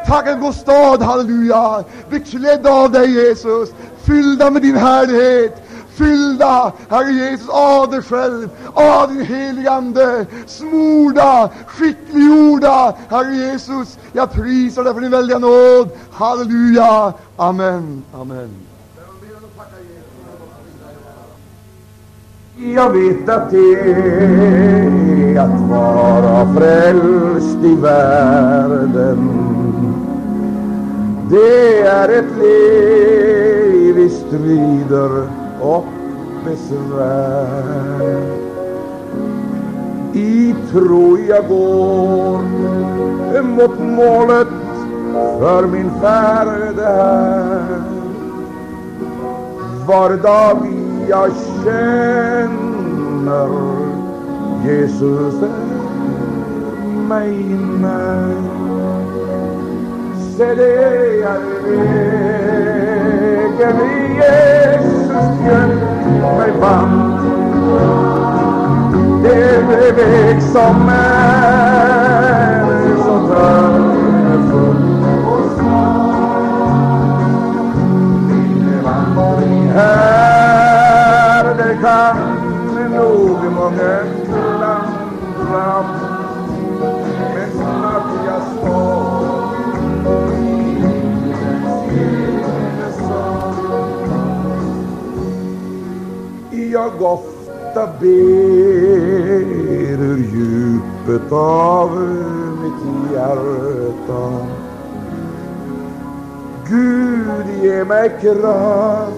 Tack 0.07 0.27
att 0.27 0.41
vår 0.41 0.51
stad, 0.51 1.01
halleluja, 1.01 1.83
beklädda 2.09 2.71
av 2.71 2.91
dig, 2.91 3.11
Jesus. 3.11 3.69
Fyllda 4.03 4.51
med 4.51 4.61
din 4.61 4.75
härlighet 4.75 5.66
fyllda, 5.97 6.71
Herre 6.89 7.11
Jesus, 7.11 7.49
av 7.49 7.91
dig 7.91 8.01
själv, 8.01 8.49
av 8.73 9.13
din 9.13 9.25
helige 9.25 9.71
Ande, 9.71 10.25
smorda, 10.45 11.49
skickliggjorda, 11.67 12.95
Herre 13.09 13.35
Jesus. 13.35 13.97
Jag 14.13 14.31
prisar 14.31 14.83
dig 14.83 14.93
för 14.93 15.01
din 15.01 15.11
väldiga 15.11 15.39
nåd. 15.39 15.89
Halleluja. 16.11 17.13
Amen. 17.37 18.03
Amen. 18.13 18.49
Jag 22.75 22.89
vet 22.89 23.29
att 23.29 23.51
det 23.51 23.73
är 23.73 25.39
att 25.39 25.61
vara 25.69 26.53
frälst 26.53 27.57
i 27.63 27.75
världen. 27.75 29.29
Det 31.29 31.79
är 31.79 32.09
ett 32.09 32.37
liv 32.37 33.97
i 33.99 34.09
strider 34.09 35.46
besvär. 36.45 37.67
I 40.13 40.55
tro 40.71 41.17
jag 41.17 41.47
går 41.47 42.41
mot 43.41 43.79
målet 43.79 44.47
för 45.39 45.67
min 45.67 45.91
färd 46.01 46.79
här. 46.79 47.81
Var 49.87 50.09
dag 50.17 50.57
jag 51.09 51.31
känner 51.63 53.49
Jesus 54.65 55.41
är 55.43 55.67
mig 57.09 57.33
när. 57.81 58.35
Se 60.37 60.55
det 60.55 61.23
är 61.23 62.76
segern 63.47 63.81
i 63.81 64.15
Jesus 64.15 65.11
hjälp 65.45 65.81
mig 66.37 66.51
fram. 66.59 67.13
Det 69.23 69.67
blev 69.67 69.95
väg 69.95 70.41
som 70.43 70.89
är 70.89 72.65
så 72.97 73.27
törnefull 73.27 74.85
och 75.27 75.45
smal. 75.59 76.43
Min 78.27 78.83
vandring 78.83 79.71
här, 79.71 81.43
det 81.57 81.77
kan 81.81 82.17
nog 82.95 83.39
mången 83.51 84.16
Jag 96.77 97.01
ofta 97.01 97.87
ber 97.99 98.07
ur 100.01 100.17
djupet 100.17 101.31
av 101.31 101.91
mitt 102.61 103.13
hjärta. 103.13 104.45
Gud, 106.69 107.63
ge 107.63 107.83
mig 107.83 108.11
kraft 108.21 109.11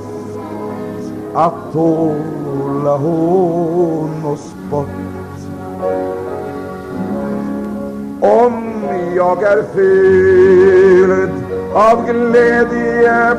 att 1.33 1.73
tåla 1.73 2.97
hån 2.97 4.25
och 4.25 4.39
spott. 4.39 4.87
Om 8.21 8.83
jag 9.15 9.43
är 9.43 9.63
fylld 9.73 11.43
av 11.73 12.05
glädje 12.05 13.37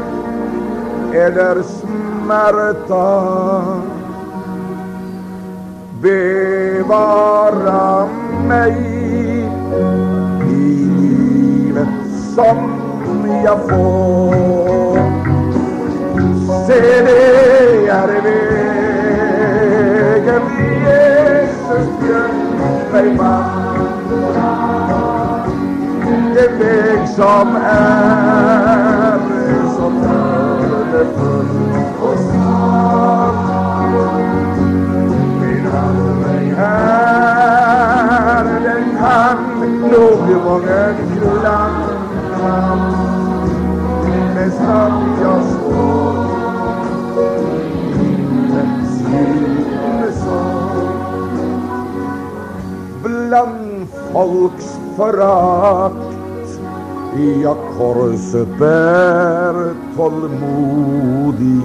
eller 1.13 1.63
smärta 1.63 3.11
bevara 6.01 7.85
mig 8.49 8.77
i 10.49 10.55
livet 11.01 11.89
som 12.35 12.59
jag 13.45 13.61
får. 13.71 14.95
Se, 16.67 16.81
det 17.03 17.89
är 17.89 18.09
vägen 20.23 20.43
Jesus 20.85 21.89
bjöd 22.01 22.37
mig 22.93 23.09
vandra. 23.17 24.51
En 26.07 26.23
väg 26.59 27.03
som 27.09 27.49
är 27.57 29.19
så 29.77 29.87
fördefull 30.01 31.40
nog 40.33 40.45
mången 40.45 40.95
klandra. 41.19 42.77
Med 44.35 44.53
snart 44.53 45.21
jag 45.23 45.43
står. 45.45 46.15
Himlens 47.99 49.03
livets 49.11 49.71
ljusår 50.01 50.51
bland 53.03 53.89
folks 54.13 54.79
förakt 54.97 56.11
jag 57.43 57.57
korset 57.79 58.59
bär 58.59 59.75
tålmodig. 59.97 61.63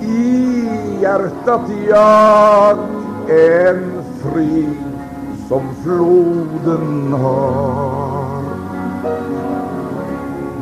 I 0.00 0.68
hjärtat 1.02 1.70
jag 1.88 2.78
en 3.28 4.02
frid 4.22 4.83
som 5.54 5.68
floden 5.84 7.12
har. 7.12 8.42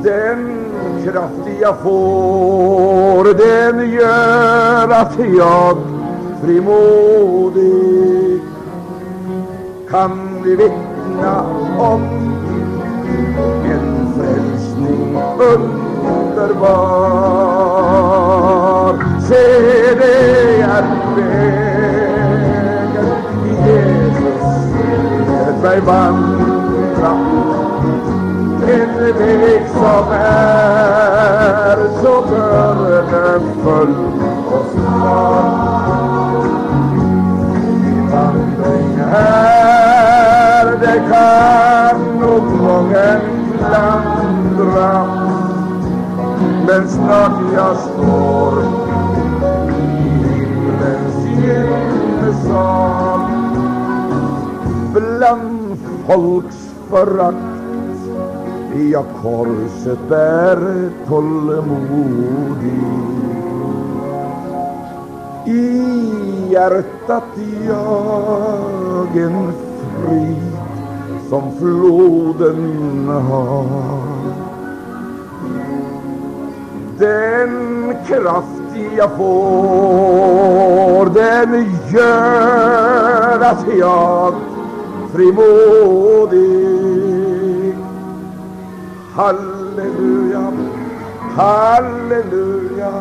Den 0.03 0.41
kraft 1.05 1.49
jag 1.61 1.79
får 1.79 3.25
den 3.25 3.91
gör 3.91 4.89
att 4.91 5.19
jag 5.37 5.77
frimodig. 6.43 8.41
Kan 9.91 10.43
vittna 10.43 11.45
om 11.79 12.03
en 13.65 14.13
frälsning 14.17 15.17
underbar. 15.39 16.53
Se, 19.29 19.45
det 19.95 20.63
är 20.63 20.83
väl 20.83 22.02
mig 25.63 25.81
vandra. 25.81 27.13
En 28.67 29.15
väg 29.19 29.63
som 29.73 30.13
är 30.13 31.77
så 32.03 32.23
bördefull 32.31 33.95
och 34.47 34.65
svår 34.73 36.45
Min 37.65 38.11
vandring 38.11 38.91
här, 39.11 40.67
det 40.81 41.01
kan 41.11 41.99
nog 42.21 42.45
mången 42.45 43.21
klandra. 43.59 44.93
Men 46.67 46.83
snart 46.89 47.41
jag 47.55 47.77
står 47.77 48.63
i 49.69 49.71
himlens 50.29 51.17
gillesal 51.27 53.32
bland 54.93 55.79
folks 56.07 56.75
förakt. 56.91 57.37
Jag 58.93 59.05
korset 59.23 60.09
bär 60.09 60.91
tålmodig 61.09 62.83
i 65.47 66.53
hjärtat 66.53 67.25
jag 67.67 69.17
en 69.17 69.53
frid 70.07 70.53
som 71.29 71.43
floden 71.59 73.09
har. 73.09 73.67
Den 76.99 77.95
kraft 78.07 78.93
jag 78.97 79.11
får 79.17 81.05
den 81.15 81.67
gör 81.93 83.41
att 83.41 83.67
jag 83.79 84.35
frimodig. 85.13 86.53
Halleluja, 89.15 90.53
halleluja 91.37 92.93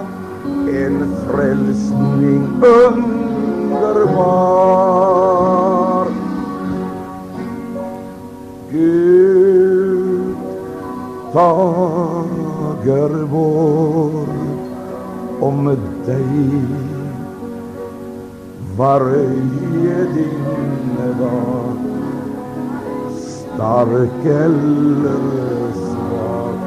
en 0.67 1.15
frälsning 1.27 2.43
underbar. 2.81 4.11
Gud 8.71 10.35
tager 11.33 13.09
vår 13.31 14.27
om 15.39 15.77
dig. 16.05 16.61
Varje 18.77 20.05
din 20.13 20.97
dag 21.19 21.90
stark 23.55 24.25
eller 24.25 25.71
svag 25.73 26.59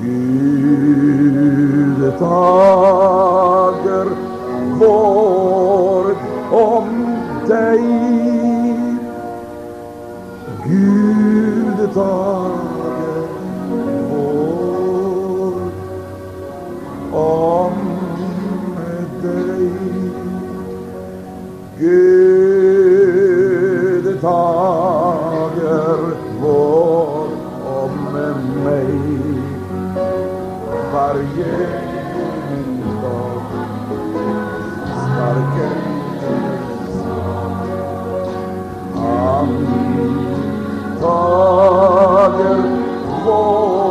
Gud 0.00 1.32
tager 2.18 4.08
vård 4.78 6.16
om 6.52 6.88
dig. 7.48 7.82
Gud 10.64 11.78
tager 11.94 13.26
vård 14.10 15.72
om 17.12 17.72
dig. 19.22 19.70
Gud 21.78 22.46
tager 24.20 25.11
vård 26.40 27.30
om 27.64 28.12
mig. 28.64 28.98
Varje 30.92 31.68
dag 33.02 33.42
starkare 34.92 35.92
Han 38.96 39.66
tager 41.00 42.62
vår 43.24 43.81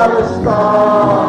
Palestine. 0.00 1.19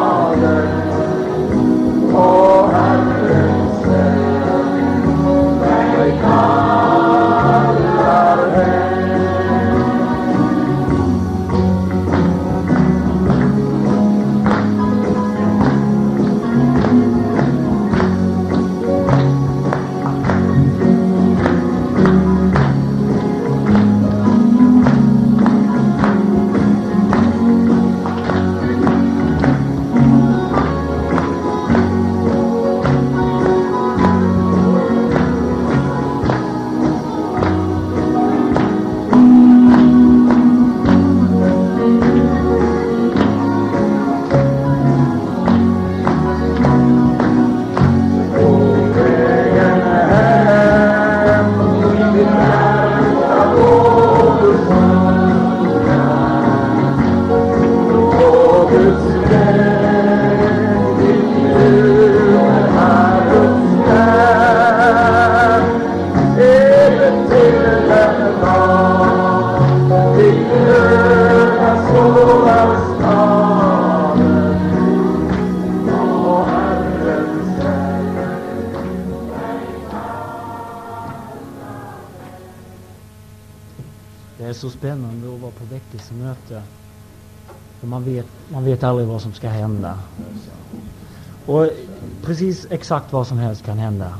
Precis 92.42 92.66
exakt 92.70 93.12
vad 93.12 93.26
som 93.26 93.38
helst 93.38 93.64
kan 93.64 93.78
hända. 93.78 94.18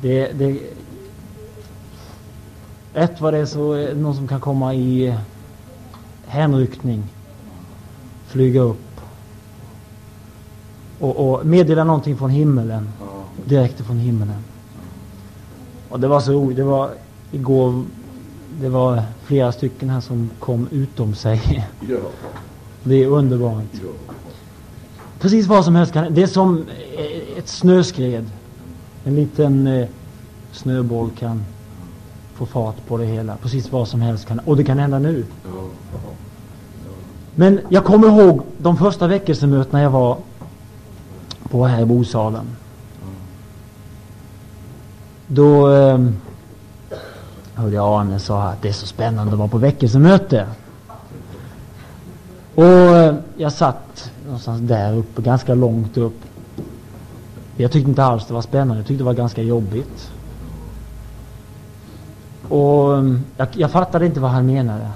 Det, 0.00 0.32
det, 0.32 0.60
ett 2.94 3.20
vad 3.20 3.34
det 3.34 3.38
är 3.38 3.46
så 3.46 3.74
det 3.74 3.94
någon 3.94 4.14
som 4.14 4.28
kan 4.28 4.40
komma 4.40 4.74
i 4.74 5.14
hänryckning, 6.26 7.04
flyga 8.26 8.60
upp 8.60 9.00
och, 10.98 11.16
och 11.16 11.46
meddela 11.46 11.84
någonting 11.84 12.16
från 12.16 12.30
himmelen, 12.30 12.88
direkt 13.44 13.80
från 13.80 13.98
himmelen. 13.98 14.44
Och 15.88 16.00
det 16.00 16.08
var 16.08 16.20
så 16.20 16.32
roligt, 16.32 16.56
det 16.56 16.64
var 16.64 16.90
igår, 17.30 17.84
det 18.60 18.68
var 18.68 19.02
flera 19.24 19.52
stycken 19.52 19.90
här 19.90 20.00
som 20.00 20.30
kom 20.38 20.68
utom 20.70 21.14
sig. 21.14 21.68
Det 22.82 22.94
är 22.94 23.06
underbart. 23.06 23.64
Precis 25.20 25.46
vad 25.46 25.64
som 25.64 25.74
helst 25.74 25.92
kan 25.92 26.14
Det 26.14 26.22
är 26.22 26.26
som 26.26 26.64
eh, 26.96 27.38
ett 27.38 27.48
snöskred. 27.48 28.30
En 29.04 29.14
liten 29.14 29.66
eh, 29.66 29.88
snöboll 30.52 31.10
kan 31.18 31.44
få 32.34 32.46
fart 32.46 32.86
på 32.86 32.96
det 32.96 33.04
hela. 33.04 33.36
Precis 33.36 33.72
vad 33.72 33.88
som 33.88 34.00
helst 34.00 34.28
kan 34.28 34.38
Och 34.38 34.56
det 34.56 34.64
kan 34.64 34.78
hända 34.78 34.98
nu. 34.98 35.24
Men 37.34 37.60
jag 37.68 37.84
kommer 37.84 38.08
ihåg 38.08 38.42
de 38.58 38.76
första 38.76 39.06
väckelsemötena 39.06 39.82
jag 39.82 39.90
var 39.90 40.16
på 41.50 41.66
här 41.66 41.82
i 41.82 41.84
Bosalen. 41.84 42.46
Då 45.26 45.72
eh, 45.72 45.98
hörde 47.54 47.74
jag 47.74 48.00
Arne 48.00 48.18
sa 48.18 48.42
att 48.42 48.62
det 48.62 48.68
är 48.68 48.72
så 48.72 48.86
spännande 48.86 49.32
att 49.32 49.38
vara 49.38 49.48
på 49.48 49.58
väckelsemöte. 49.58 50.46
Och 52.54 52.64
eh, 52.64 53.14
jag 53.36 53.52
satt 53.52 54.10
någonstans 54.28 54.60
där 54.60 54.96
uppe, 54.96 55.22
ganska 55.22 55.54
långt 55.54 55.96
upp. 55.96 56.24
Jag 57.56 57.72
tyckte 57.72 57.90
inte 57.90 58.04
alls 58.04 58.26
det 58.26 58.34
var 58.34 58.42
spännande, 58.42 58.76
jag 58.76 58.86
tyckte 58.86 59.00
det 59.00 59.06
var 59.06 59.14
ganska 59.14 59.42
jobbigt. 59.42 60.12
Och 62.48 62.98
mm, 62.98 63.24
jag, 63.36 63.48
jag 63.52 63.70
fattade 63.70 64.06
inte 64.06 64.20
vad 64.20 64.30
han 64.30 64.46
menade. 64.46 64.90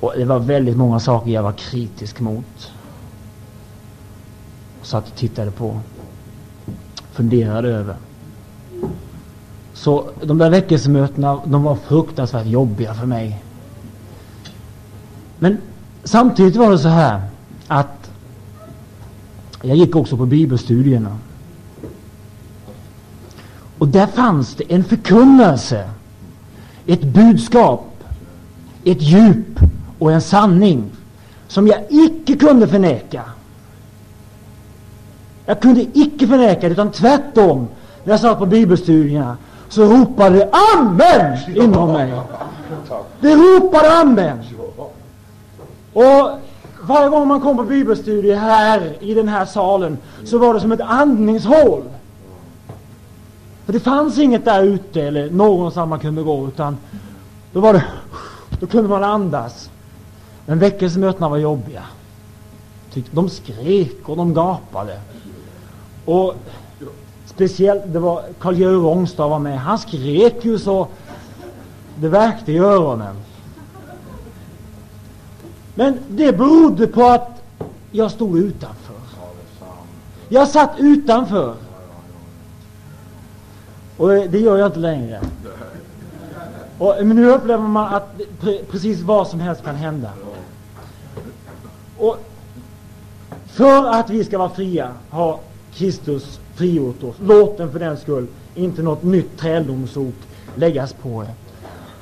Och 0.00 0.12
det 0.16 0.24
var 0.24 0.38
väldigt 0.38 0.76
många 0.76 1.00
saker 1.00 1.30
jag 1.30 1.42
var 1.42 1.52
kritisk 1.52 2.20
mot. 2.20 2.72
Och 4.80 4.86
satt 4.86 5.08
och 5.08 5.16
tittade 5.16 5.50
på. 5.50 5.80
Funderade 7.12 7.68
över. 7.68 7.96
Så 9.72 10.10
de 10.22 10.38
där 10.38 10.50
väckelsemötena, 10.50 11.40
de 11.44 11.62
var 11.62 11.74
fruktansvärt 11.74 12.46
jobbiga 12.46 12.94
för 12.94 13.06
mig. 13.06 13.42
Men 15.38 15.58
samtidigt 16.04 16.56
var 16.56 16.70
det 16.70 16.78
så 16.78 16.88
här 16.88 17.20
att 17.68 18.10
jag 19.62 19.76
gick 19.76 19.96
också 19.96 20.16
på 20.16 20.26
bibelstudierna. 20.26 21.18
Och 23.78 23.88
där 23.88 24.06
fanns 24.06 24.54
det 24.54 24.64
en 24.68 24.84
förkunnelse, 24.84 25.90
ett 26.86 27.02
budskap, 27.02 28.04
ett 28.84 29.02
djup 29.02 29.60
och 29.98 30.12
en 30.12 30.20
sanning 30.20 30.90
som 31.48 31.66
jag 31.66 31.80
icke 31.88 32.36
kunde 32.36 32.68
förneka. 32.68 33.22
Jag 35.46 35.60
kunde 35.60 35.86
icke 35.92 36.26
förneka 36.26 36.60
det, 36.60 36.72
utan 36.72 36.90
tvärtom. 36.90 37.68
När 38.04 38.12
jag 38.12 38.20
satt 38.20 38.38
på 38.38 38.46
bibelstudierna 38.46 39.36
så 39.68 39.84
ropade 39.84 40.36
det 40.36 40.50
Amen 40.76 41.38
inom 41.56 41.92
mig. 41.92 42.12
Det 43.20 43.34
ropade 43.34 44.00
Amen. 44.00 44.38
Och 45.92 46.30
varje 46.82 47.08
gång 47.08 47.28
man 47.28 47.40
kom 47.40 47.56
på 47.56 47.64
bibelstudier 47.64 48.36
här 48.36 48.96
i 49.00 49.14
den 49.14 49.28
här 49.28 49.44
salen 49.44 49.98
så 50.24 50.38
var 50.38 50.54
det 50.54 50.60
som 50.60 50.72
ett 50.72 50.80
andningshål. 50.80 51.82
För 53.64 53.72
det 53.72 53.80
fanns 53.80 54.18
inget 54.18 54.44
där 54.44 54.62
ute 54.62 55.02
eller 55.02 55.30
någonstans 55.30 55.88
man 55.88 56.00
kunde 56.00 56.22
gå 56.22 56.48
utan 56.48 56.76
då 57.52 57.60
var 57.60 57.72
det, 57.72 57.84
då 58.60 58.66
kunde 58.66 58.88
man 58.88 59.04
andas. 59.04 59.70
Men 60.46 60.58
väckelsemötena 60.58 61.28
var 61.28 61.36
jobbiga. 61.36 61.82
De 63.10 63.28
skrek 63.30 64.08
och 64.08 64.16
de 64.16 64.34
gapade. 64.34 65.00
Och 66.04 66.34
speciellt, 67.26 67.82
det 67.86 67.98
var 67.98 68.22
Karl-Georg 68.38 68.76
Rångstad 68.76 69.28
var 69.28 69.38
med. 69.38 69.58
Han 69.60 69.78
skrek 69.78 70.44
ju 70.44 70.58
så 70.58 70.88
det 71.96 72.08
värkte 72.08 72.52
i 72.52 72.58
öronen. 72.58 73.16
Men 75.74 75.98
det 76.08 76.32
berodde 76.32 76.86
på 76.86 77.04
att 77.04 77.42
jag 77.90 78.10
stod 78.10 78.38
utanför. 78.38 78.94
Jag 80.28 80.48
satt 80.48 80.70
utanför. 80.78 81.54
Och 83.96 84.14
eh, 84.14 84.30
det 84.30 84.38
gör 84.38 84.58
jag 84.58 84.68
inte 84.68 84.78
längre. 84.78 85.20
Och, 86.78 86.96
eh, 86.96 87.04
men 87.04 87.16
nu 87.16 87.30
upplever 87.30 87.68
man 87.68 87.94
att 87.94 88.20
precis 88.70 89.00
vad 89.00 89.28
som 89.28 89.40
helst 89.40 89.64
kan 89.64 89.76
hända. 89.76 90.10
Och 91.98 92.18
för 93.46 93.86
att 93.86 94.10
vi 94.10 94.24
ska 94.24 94.38
vara 94.38 94.48
fria 94.48 94.92
har 95.10 95.38
Kristus 95.74 96.40
frigjort 96.54 97.02
oss. 97.02 97.16
Låt 97.20 97.58
den 97.58 97.72
för 97.72 97.78
den 97.78 97.96
skull 97.96 98.26
inte 98.54 98.82
något 98.82 99.02
nytt 99.02 99.38
träldomsok 99.38 100.14
läggas 100.54 100.92
på 100.92 101.22
er. 101.22 101.34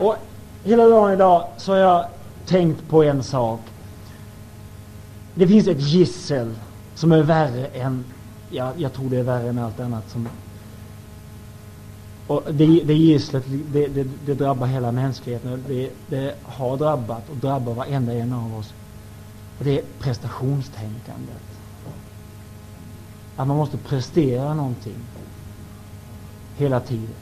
Och 0.04 0.16
hela 0.64 0.88
dagen 0.88 1.12
idag 1.12 1.44
så 1.56 1.72
har 1.72 1.78
jag 1.78 2.04
tänkt 2.50 2.88
på 2.88 3.02
en 3.02 3.22
sak. 3.22 3.60
Det 5.34 5.48
finns 5.48 5.66
ett 5.66 5.80
gissel 5.80 6.54
som 6.94 7.12
är 7.12 7.22
värre 7.22 7.66
än, 7.66 8.04
ja, 8.50 8.72
jag 8.76 8.92
tror 8.92 9.10
det 9.10 9.18
är 9.18 9.22
värre 9.22 9.48
än 9.48 9.58
allt 9.58 9.80
annat 9.80 10.10
som 10.10 10.28
och 12.26 12.42
det, 12.54 12.66
det 12.84 12.94
gisslet, 12.94 13.44
det, 13.72 13.86
det, 13.86 14.06
det, 14.26 14.34
drabbar 14.34 14.66
hela 14.66 14.92
mänskligheten. 14.92 15.64
Det, 15.68 15.90
det 16.06 16.34
har 16.42 16.76
drabbat 16.76 17.30
och 17.30 17.36
drabbar 17.36 17.74
varenda 17.74 18.12
en 18.12 18.32
av 18.32 18.54
oss. 18.58 18.74
Och 19.58 19.64
det 19.64 19.78
är 19.78 19.84
prestationstänkandet. 19.98 21.42
Att 23.36 23.48
man 23.48 23.56
måste 23.56 23.76
prestera 23.76 24.54
någonting 24.54 24.96
hela 26.56 26.80
tiden. 26.80 27.14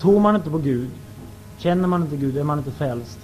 Tror 0.00 0.20
man 0.20 0.36
inte 0.36 0.50
på 0.50 0.58
Gud, 0.58 0.90
känner 1.58 1.88
man 1.88 2.02
inte 2.02 2.16
Gud, 2.16 2.36
är 2.36 2.44
man 2.44 2.58
inte 2.58 2.72
frälst, 2.72 3.18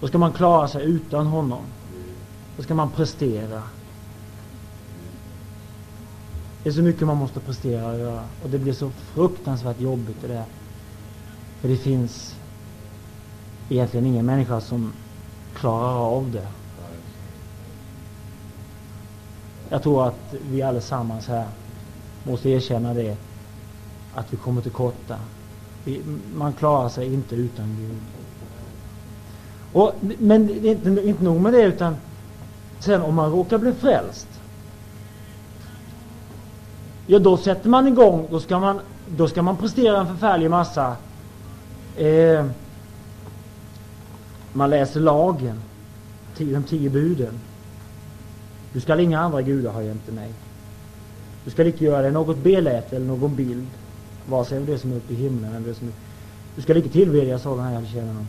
då 0.00 0.08
ska 0.08 0.18
man 0.18 0.32
klara 0.32 0.68
sig 0.68 0.84
utan 0.84 1.26
honom. 1.26 1.64
Då 2.56 2.62
ska 2.62 2.74
man 2.74 2.90
prestera. 2.90 3.62
Det 6.62 6.68
är 6.68 6.72
så 6.72 6.82
mycket 6.82 7.06
man 7.06 7.16
måste 7.16 7.40
prestera 7.40 7.86
och 7.86 7.98
göra. 7.98 8.24
Och 8.42 8.50
det 8.50 8.58
blir 8.58 8.72
så 8.72 8.90
fruktansvärt 8.90 9.80
jobbigt 9.80 10.20
det 10.20 10.28
där. 10.28 10.44
För 11.60 11.68
det 11.68 11.76
finns 11.76 12.34
egentligen 13.68 14.06
ingen 14.06 14.26
människa 14.26 14.60
som 14.60 14.92
klarar 15.54 16.16
av 16.16 16.30
det. 16.30 16.48
Jag 19.68 19.82
tror 19.82 20.08
att 20.08 20.34
vi 20.50 20.62
allesammans 20.62 21.26
här 21.26 21.48
måste 22.22 22.48
erkänna 22.48 22.94
det, 22.94 23.16
att 24.12 24.32
vi 24.32 24.36
kommer 24.36 24.62
till 24.62 24.70
korta. 24.70 25.18
Man 26.34 26.52
klarar 26.52 26.88
sig 26.88 27.14
inte 27.14 27.34
utan 27.34 27.76
Gud. 27.78 27.98
Och, 29.72 29.94
men 30.18 30.46
det 30.46 30.68
är 30.68 30.72
inte, 30.72 31.08
inte 31.08 31.24
nog 31.24 31.40
med 31.40 31.52
det, 31.52 31.62
utan 31.62 31.96
sen 32.78 33.02
om 33.02 33.14
man 33.14 33.30
råkar 33.30 33.58
bli 33.58 33.72
frälst, 33.72 34.28
ja 37.06 37.18
då 37.18 37.36
sätter 37.36 37.68
man 37.68 37.88
igång, 37.88 38.26
då 38.30 38.40
ska 38.40 38.58
man, 38.58 38.80
då 39.16 39.28
ska 39.28 39.42
man 39.42 39.56
prestera 39.56 40.00
en 40.00 40.06
förfärlig 40.06 40.50
massa. 40.50 40.96
Eh, 41.96 42.46
man 44.52 44.70
läser 44.70 45.00
lagen, 45.00 45.60
de 46.36 46.62
tio 46.62 46.90
buden. 46.90 47.40
Du 48.72 48.80
skall 48.80 49.00
inga 49.00 49.20
andra 49.20 49.42
gudar 49.42 49.72
ha 49.72 49.82
jämte 49.82 50.12
mig. 50.12 50.32
Du 51.44 51.50
skall 51.50 51.66
icke 51.66 51.84
göra 51.84 52.02
dig 52.02 52.12
något 52.12 52.38
beläte 52.38 52.96
eller 52.96 53.06
någon 53.06 53.36
bild, 53.36 53.66
vare 54.26 54.44
sig 54.44 54.60
det 54.60 54.78
som 54.78 54.92
är 54.92 54.96
uppe 54.96 55.12
i 55.12 55.16
himlen 55.16 55.54
eller 55.54 55.68
det 55.68 55.74
som 55.74 55.88
är... 55.88 55.92
Du 56.56 56.62
skall 56.62 56.76
icke 56.76 56.88
tillbedja 56.88 57.38
sådana 57.38 57.62
här 57.62 57.84
tjänarna. 57.92 58.26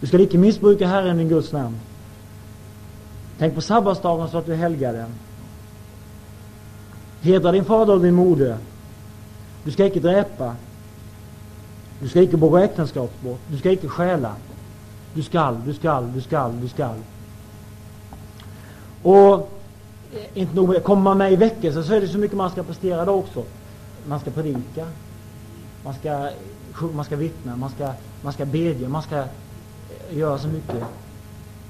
Du 0.00 0.06
skall 0.06 0.20
icke 0.20 0.38
missbruka 0.38 0.86
Herren 0.86 1.16
din 1.16 1.28
Guds 1.28 1.52
namn. 1.52 1.76
Tänk 3.38 3.54
på 3.54 3.60
sabbatsdagen 3.60 4.28
så 4.28 4.38
att 4.38 4.46
du 4.46 4.54
helgar 4.54 4.92
den. 4.92 5.10
Hedra 7.20 7.52
din 7.52 7.64
fader 7.64 7.94
och 7.94 8.00
din 8.00 8.14
moder. 8.14 8.56
Du 9.64 9.70
ska 9.70 9.86
icke 9.86 10.00
dräpa. 10.00 10.56
Du 12.00 12.08
ska 12.08 12.22
icke 12.22 12.36
begå 12.36 12.58
äktenskapsbrott. 12.58 13.40
Du 13.48 13.58
ska 13.58 13.70
icke 13.70 13.88
stjäla. 13.88 14.34
Du 15.14 15.22
skall, 15.22 15.60
du 15.66 15.74
skall, 15.74 16.12
du 16.14 16.20
skall, 16.20 16.60
du 16.60 16.68
skall. 16.68 16.96
Och 19.02 19.34
eh, 20.14 20.24
inte 20.34 20.54
nog 20.54 20.68
med, 20.68 20.82
kommer 20.82 21.02
man 21.02 21.18
med 21.18 21.32
i 21.32 21.36
väckelse 21.36 21.82
så 21.82 21.94
är 21.94 22.00
det 22.00 22.08
så 22.08 22.18
mycket 22.18 22.36
man 22.36 22.50
ska 22.50 22.62
prestera 22.62 23.04
då 23.04 23.12
också. 23.12 23.44
Man 24.06 24.20
ska 24.20 24.30
predika. 24.30 24.86
Man 25.84 25.94
ska 25.94 26.30
man 26.94 27.04
ska 27.04 27.16
vittna, 27.16 27.56
man 27.56 27.70
ska, 27.70 27.92
man 28.22 28.32
ska 28.32 28.44
bedja, 28.44 28.88
man 28.88 29.02
ska 29.02 29.18
eh, 29.18 30.18
göra 30.18 30.38
så 30.38 30.48
mycket. 30.48 30.84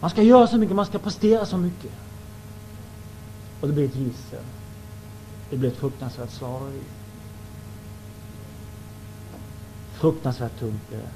Man 0.00 0.10
ska 0.10 0.22
göra 0.22 0.46
så 0.46 0.56
mycket, 0.56 0.76
man 0.76 0.86
ska 0.86 0.98
prestera 0.98 1.46
så 1.46 1.56
mycket. 1.56 1.92
Och 3.60 3.68
det 3.68 3.74
blir 3.74 3.84
ett 3.84 3.96
gissel. 3.96 4.44
Det 5.50 5.56
blir 5.56 5.70
ett 5.70 5.76
fruktansvärt 5.76 6.30
slaveri. 6.30 6.80
Fruktansvärt 9.92 10.58
tungt 10.58 10.88
blir 10.88 10.98
det. 10.98 11.10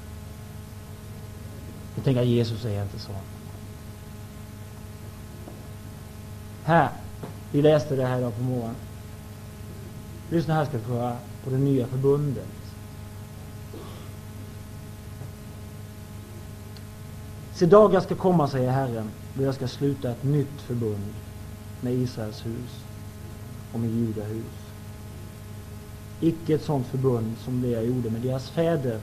Jag 1.94 2.04
tänker 2.04 2.20
att 2.20 2.26
Jesus 2.28 2.64
är 2.64 2.82
inte 2.82 2.98
så. 2.98 3.12
Här, 6.64 6.88
vi 7.52 7.62
läste 7.62 7.96
det 7.96 8.06
här 8.06 8.18
idag 8.18 8.36
på 8.36 8.42
morgonen. 8.42 8.76
Lyssna 10.30 10.54
här 10.54 10.64
ska 10.64 10.78
vi 10.78 10.84
få 10.84 10.92
höra 10.92 11.16
på 11.44 11.50
det 11.50 11.58
nya 11.58 11.86
förbundet. 11.86 12.57
Se 17.58 17.66
dagar 17.66 18.00
ska 18.00 18.14
komma, 18.14 18.48
säger 18.48 18.70
Herren, 18.70 19.10
då 19.34 19.44
jag 19.44 19.54
ska 19.54 19.68
sluta 19.68 20.10
ett 20.10 20.22
nytt 20.22 20.60
förbund 20.60 21.14
med 21.80 21.94
Israels 21.94 22.46
hus 22.46 22.84
och 23.72 23.80
med 23.80 23.90
Juda 23.90 24.22
hus. 24.22 24.44
Icke 26.20 26.54
ett 26.54 26.64
sådant 26.64 26.86
förbund 26.86 27.36
som 27.44 27.62
det 27.62 27.68
jag 27.68 27.86
gjorde 27.86 28.10
med 28.10 28.20
deras 28.20 28.50
fäder 28.50 29.00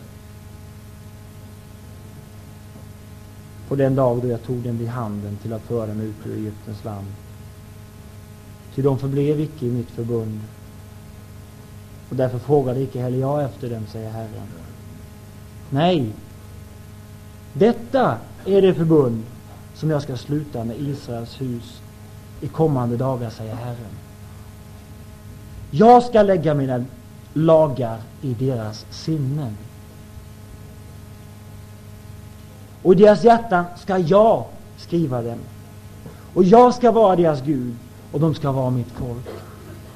på 3.67 3.75
den 3.75 3.95
dag 3.95 4.21
då 4.21 4.27
jag 4.27 4.43
tog 4.43 4.57
dem 4.57 4.77
vid 4.77 4.87
handen 4.87 5.37
till 5.41 5.53
att 5.53 5.63
föra 5.63 5.87
dem 5.87 6.01
ut 6.01 6.25
ur 6.25 6.37
Egyptens 6.37 6.83
land. 6.83 7.07
Ty 8.75 8.81
de 8.81 8.99
förblev 8.99 9.39
icke 9.39 9.65
i 9.65 9.71
mitt 9.71 9.89
förbund 9.91 10.41
och 12.09 12.15
därför 12.15 12.39
frågade 12.39 12.81
icke 12.81 13.01
heller 13.01 13.17
jag 13.17 13.43
efter 13.43 13.69
dem, 13.69 13.87
säger 13.87 14.09
Herren. 14.09 14.47
Nej, 15.69 16.13
detta 17.53 18.17
är 18.45 18.61
det 18.61 18.73
förbund 18.73 19.23
som 19.73 19.89
jag 19.89 20.01
ska 20.01 20.17
sluta 20.17 20.63
med 20.63 20.79
Israels 20.79 21.41
hus 21.41 21.81
i 22.41 22.47
kommande 22.47 22.97
dagar, 22.97 23.29
säger 23.29 23.55
Herren. 23.55 23.95
Jag 25.71 26.03
ska 26.03 26.21
lägga 26.21 26.53
mina 26.53 26.85
lagar 27.33 27.97
i 28.21 28.33
deras 28.33 28.85
sinnen. 28.89 29.57
Och 32.81 32.93
i 32.93 32.95
deras 32.95 33.23
hjärtan 33.23 33.65
ska 33.77 33.97
jag 33.97 34.43
skriva 34.77 35.21
dem. 35.21 35.39
Och 36.33 36.43
jag 36.43 36.73
ska 36.73 36.91
vara 36.91 37.15
deras 37.15 37.41
Gud 37.41 37.75
och 38.11 38.19
de 38.19 38.35
ska 38.35 38.51
vara 38.51 38.69
mitt 38.69 38.91
folk. 38.91 39.27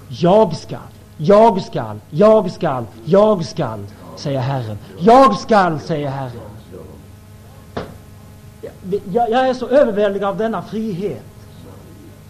Jag 0.08 0.56
skall, 0.56 0.80
jag 1.18 1.62
skall, 1.62 2.00
jag 2.10 2.52
skall, 2.52 2.86
jag 3.06 3.46
skall, 3.46 3.86
säger 4.16 4.40
Herren. 4.40 4.78
Jag 5.00 5.40
skall, 5.40 5.80
säger 5.80 6.10
Herren. 6.10 6.59
Jag, 8.90 9.30
jag 9.30 9.50
är 9.50 9.54
så 9.54 9.68
överväldigad 9.68 10.30
av 10.30 10.38
denna 10.38 10.62
frihet. 10.62 11.24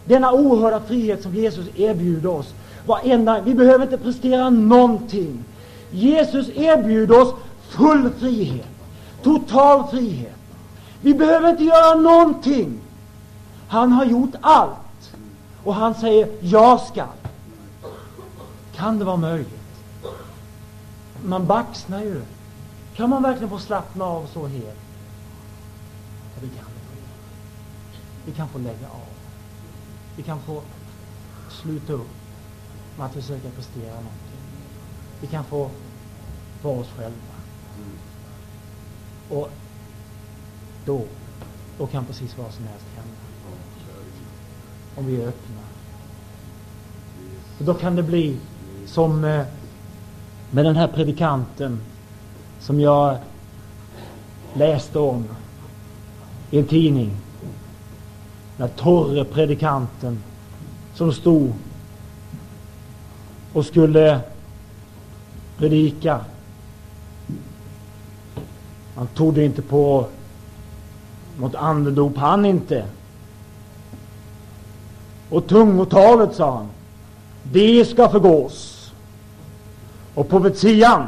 Denna 0.05 0.32
oerhörda 0.32 0.80
frihet 0.80 1.24
som 1.24 1.36
Jesus 1.36 1.66
erbjuder 1.76 2.30
oss. 2.30 2.53
Varenda, 2.86 3.41
vi 3.41 3.53
behöver 3.53 3.84
inte 3.84 3.97
prestera 3.97 4.49
någonting. 4.49 5.43
Jesus 5.91 6.49
erbjuder 6.49 7.22
oss 7.22 7.34
full 7.70 8.10
frihet. 8.10 8.68
Total 9.24 9.88
frihet. 9.88 10.36
Vi 11.01 11.14
behöver 11.14 11.49
inte 11.49 11.64
göra 11.64 11.95
någonting. 11.95 12.80
Han 13.68 13.91
har 13.91 14.05
gjort 14.05 14.34
allt. 14.41 15.14
Och 15.64 15.76
han 15.76 15.95
säger, 15.95 16.30
jag 16.39 16.82
ska. 16.82 17.05
Kan 18.76 18.99
det 18.99 19.05
vara 19.05 19.18
möjligt? 19.18 19.60
Man 21.24 21.45
baxnar 21.45 22.01
ju. 22.01 22.22
Kan 22.95 23.10
man 23.10 23.24
verkligen 23.24 23.49
få 23.49 23.60
slappna 23.60 24.05
av 24.05 24.28
så 24.34 24.47
helt? 24.47 24.64
Ja, 26.36 26.41
det 26.41 26.47
kan 26.47 26.66
vi. 26.66 26.80
Vi 28.26 28.32
kan 28.32 28.49
få 28.49 28.57
lägga 28.57 28.88
av. 28.89 29.09
Vi 30.15 30.24
kan 30.24 30.39
få 30.39 30.61
sluta 31.49 31.93
upp 31.93 32.09
med 32.97 33.05
att 33.05 33.13
försöka 33.13 33.49
prestera 33.49 33.93
någonting. 33.93 34.39
Vi 35.22 35.28
kan 35.28 35.43
få 35.43 35.70
vara 36.61 36.80
oss 36.80 36.89
själva. 36.97 37.34
Och 39.30 39.49
då, 40.86 41.05
då 41.78 41.88
kan 41.88 42.05
precis 42.05 42.38
vad 42.38 42.53
som 42.53 42.67
helst 42.67 42.86
hända. 42.95 43.20
Om 44.95 45.05
vi 45.05 45.22
är 45.22 45.28
öppna. 45.28 45.61
Och 47.59 47.65
då 47.65 47.74
kan 47.74 47.95
det 47.95 48.03
bli 48.03 48.38
som 48.86 49.24
eh, 49.24 49.45
med 50.51 50.65
den 50.65 50.76
här 50.76 50.88
predikanten 50.88 51.80
som 52.59 52.80
jag 52.80 53.17
läste 54.53 54.99
om 54.99 55.28
i 56.51 56.59
en 56.59 56.67
tidning. 56.67 57.17
Den 58.60 58.70
torre 58.70 59.26
predikanten 59.26 60.24
som 60.93 61.14
stod 61.14 61.53
och 63.53 63.66
skulle 63.66 64.20
predika. 65.57 66.20
Han 68.95 69.07
trodde 69.07 69.45
inte 69.45 69.62
på 69.62 70.05
något 71.38 71.55
andedop, 71.55 72.18
han 72.18 72.45
inte. 72.45 72.86
Och 75.30 75.47
tungotalet, 75.47 76.36
sa 76.36 76.55
han, 76.55 76.68
det 77.43 77.86
ska 77.86 78.10
förgås. 78.10 78.91
Och 80.16 80.30
profetian, 80.30 81.07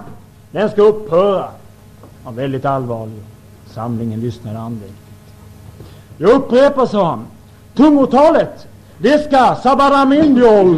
den 0.52 0.70
ska 0.70 0.82
upphöra. 0.82 1.50
Han 2.24 2.36
var 2.36 2.42
väldigt 2.42 2.66
allvarlig. 2.66 3.24
Samlingen 3.66 4.20
lyssnade 4.20 4.60
andäktigt. 4.60 4.98
Jag 6.18 6.32
upprepar, 6.32 6.86
sa 6.86 7.10
han, 7.10 7.26
tungotalet, 7.76 8.68
det 8.98 9.26
ska 9.26 9.56
sabaramindiol. 9.56 10.78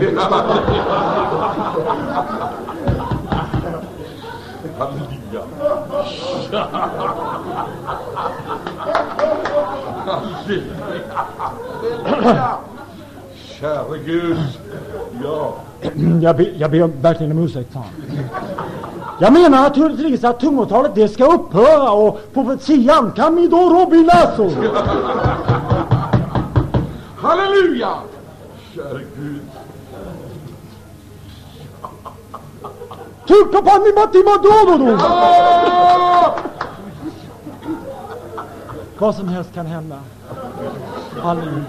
Käre 13.60 13.98
Gud. 14.06 14.38
Ja. 15.24 15.54
Jag 16.22 16.38
ber, 16.38 16.54
jag 16.58 16.72
ber 16.72 17.02
verkligen 17.02 17.32
om 17.32 17.44
ursäkt, 17.44 17.74
sa 17.74 17.80
han. 17.80 18.20
Jag 19.20 19.34
menar 19.34 19.50
naturligtvis 19.50 20.24
att 20.24 20.40
tungotalet 20.40 20.96
det 20.96 21.08
ska 21.08 21.26
upphöra 21.26 21.92
och 21.92 22.20
profetian 22.34 23.12
kan 23.16 23.36
vi 23.36 23.48
då 23.48 23.58
robilasso. 23.58 24.50
Halleluja! 27.24 27.94
Käre 28.76 29.02
Gud. 29.16 29.42
Tukapani 33.28 33.92
matimadododo. 33.96 34.98
Vad 38.98 39.16
som 39.16 39.28
helst 39.28 39.54
kan 39.54 39.66
hända. 39.66 40.00
Halleluja. 41.22 41.64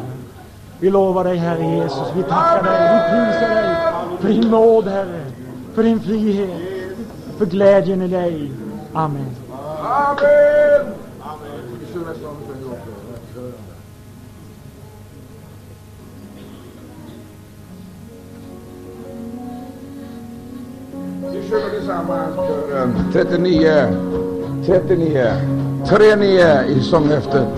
Vi 0.80 0.90
lovar 0.90 1.24
dig, 1.24 1.36
Herre 1.36 1.64
Jesus. 1.64 2.08
Vi 2.16 2.22
tackar 2.22 2.62
dig. 2.62 2.94
Vi 2.94 3.10
prisar 3.10 3.54
dig 3.54 3.76
för 4.20 4.28
din 4.28 4.50
nåd, 4.50 4.88
Herre. 4.88 5.24
För 5.74 5.82
din 5.82 6.00
frihet. 6.00 6.60
För 7.38 7.46
glädjen 7.46 8.02
i 8.02 8.08
dig. 8.08 8.52
Amen. 8.94 9.36
Amen! 9.82 10.94
Vi 21.32 21.48
sjunger 21.50 21.70
tillsammans 21.78 22.36
kören 22.36 22.94
39, 23.12 23.88
39, 24.66 25.32
39 25.88 26.64
i 26.68 26.80
sånghäftet. 26.80 27.48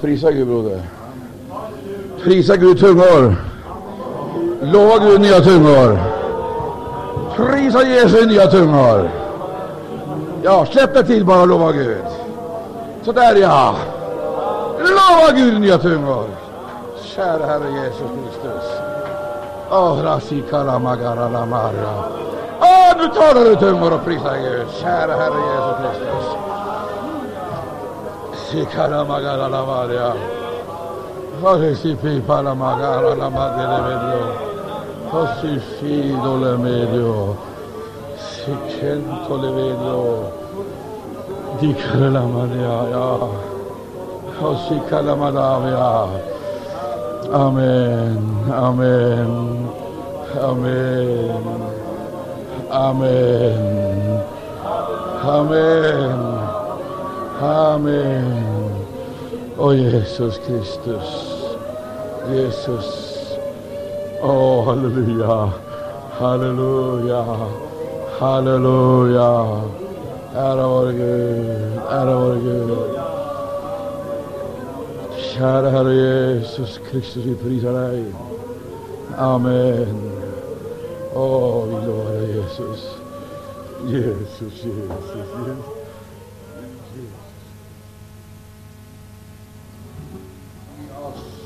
Prisa 0.00 0.30
Gud 0.30 0.46
broder. 0.46 0.80
Prisa 2.24 2.56
Gud 2.56 2.78
tungor. 2.78 3.36
Lova 4.62 4.98
Gud 4.98 5.20
nya 5.20 5.40
tungor. 5.40 5.98
Prisa 7.36 7.82
Jesu 7.82 8.18
i 8.22 8.26
nya 8.26 8.46
tungor. 8.46 9.10
Ja, 10.42 10.66
släpp 10.66 10.94
det 10.94 11.04
till 11.04 11.24
bara 11.24 11.40
och 11.40 11.48
lova 11.48 11.72
Gud. 11.72 12.04
Så 13.02 13.12
där 13.12 13.36
ja. 13.36 13.74
Lova 14.78 15.32
Gud 15.36 15.54
i 15.54 15.58
nya 15.58 15.78
tungor. 15.78 16.26
Kära 17.02 17.46
Herre 17.46 17.70
Jesus 17.70 18.10
Kristus. 18.22 18.64
Åh, 19.70 20.02
rasi 20.04 20.42
kalamagara 20.50 21.28
lamaria. 21.28 21.94
Åh, 22.60 22.96
nu 22.98 23.08
talar 23.08 23.44
du 23.44 23.52
i 23.52 23.56
tungor 23.56 23.92
och 23.92 24.04
prisar 24.04 24.36
Gud. 24.36 24.66
Kära 24.82 25.16
Herre 25.16 25.40
Jesus 25.52 25.76
Kristus. 25.80 26.45
si 28.48 28.58
Sikara 28.58 29.02
magara 29.02 29.48
la 29.48 29.60
varia. 29.62 30.14
Fare 31.40 31.74
si 31.74 31.94
pipa 31.94 32.40
la 32.42 32.54
magara 32.54 33.14
la 33.14 33.28
madre 33.28 33.66
certo, 33.66 33.88
le 33.88 33.94
vedo 33.94 34.54
Così 35.10 35.58
fido 35.58 36.36
le 36.38 36.56
medio. 36.56 37.36
Si 38.16 38.56
cento 38.68 39.36
le 39.36 39.50
vedo. 39.50 40.32
Dicare 41.58 42.10
la 42.10 42.20
maria. 42.20 43.18
Così 44.38 44.80
calamadavia. 44.86 46.06
Amen. 47.32 48.44
Amen. 48.48 49.70
Amen. 50.38 51.70
Amen. 52.70 54.22
Amen. 55.22 56.35
Amen. 57.40 58.86
O 59.58 59.72
Jesus 59.72 60.38
Kristus, 60.38 61.08
Jesus. 62.28 63.06
Oh, 64.22 64.64
halleluja, 64.64 65.28
oh, 65.28 65.52
halleluja, 66.18 67.22
halleluja. 68.18 69.86
Ära 70.36 70.66
vare 70.66 70.92
Gud, 70.92 71.60
ära 71.90 72.14
Jesus 75.92 76.80
Kristus, 76.90 77.24
vi 77.24 77.34
prisar 77.34 77.90
dig. 77.90 78.04
Amen. 79.16 80.10
Vi 81.12 81.18
oh, 81.18 81.66
lovar 81.86 82.12
Jesus. 82.12 82.96
Jesus, 83.86 84.40
Jesus, 84.40 85.04
Jesus. 85.14 85.75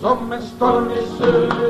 Some 0.00 0.32
en 0.32 0.42
storm 0.42 0.90
i 0.90 1.02
sør 1.18 1.60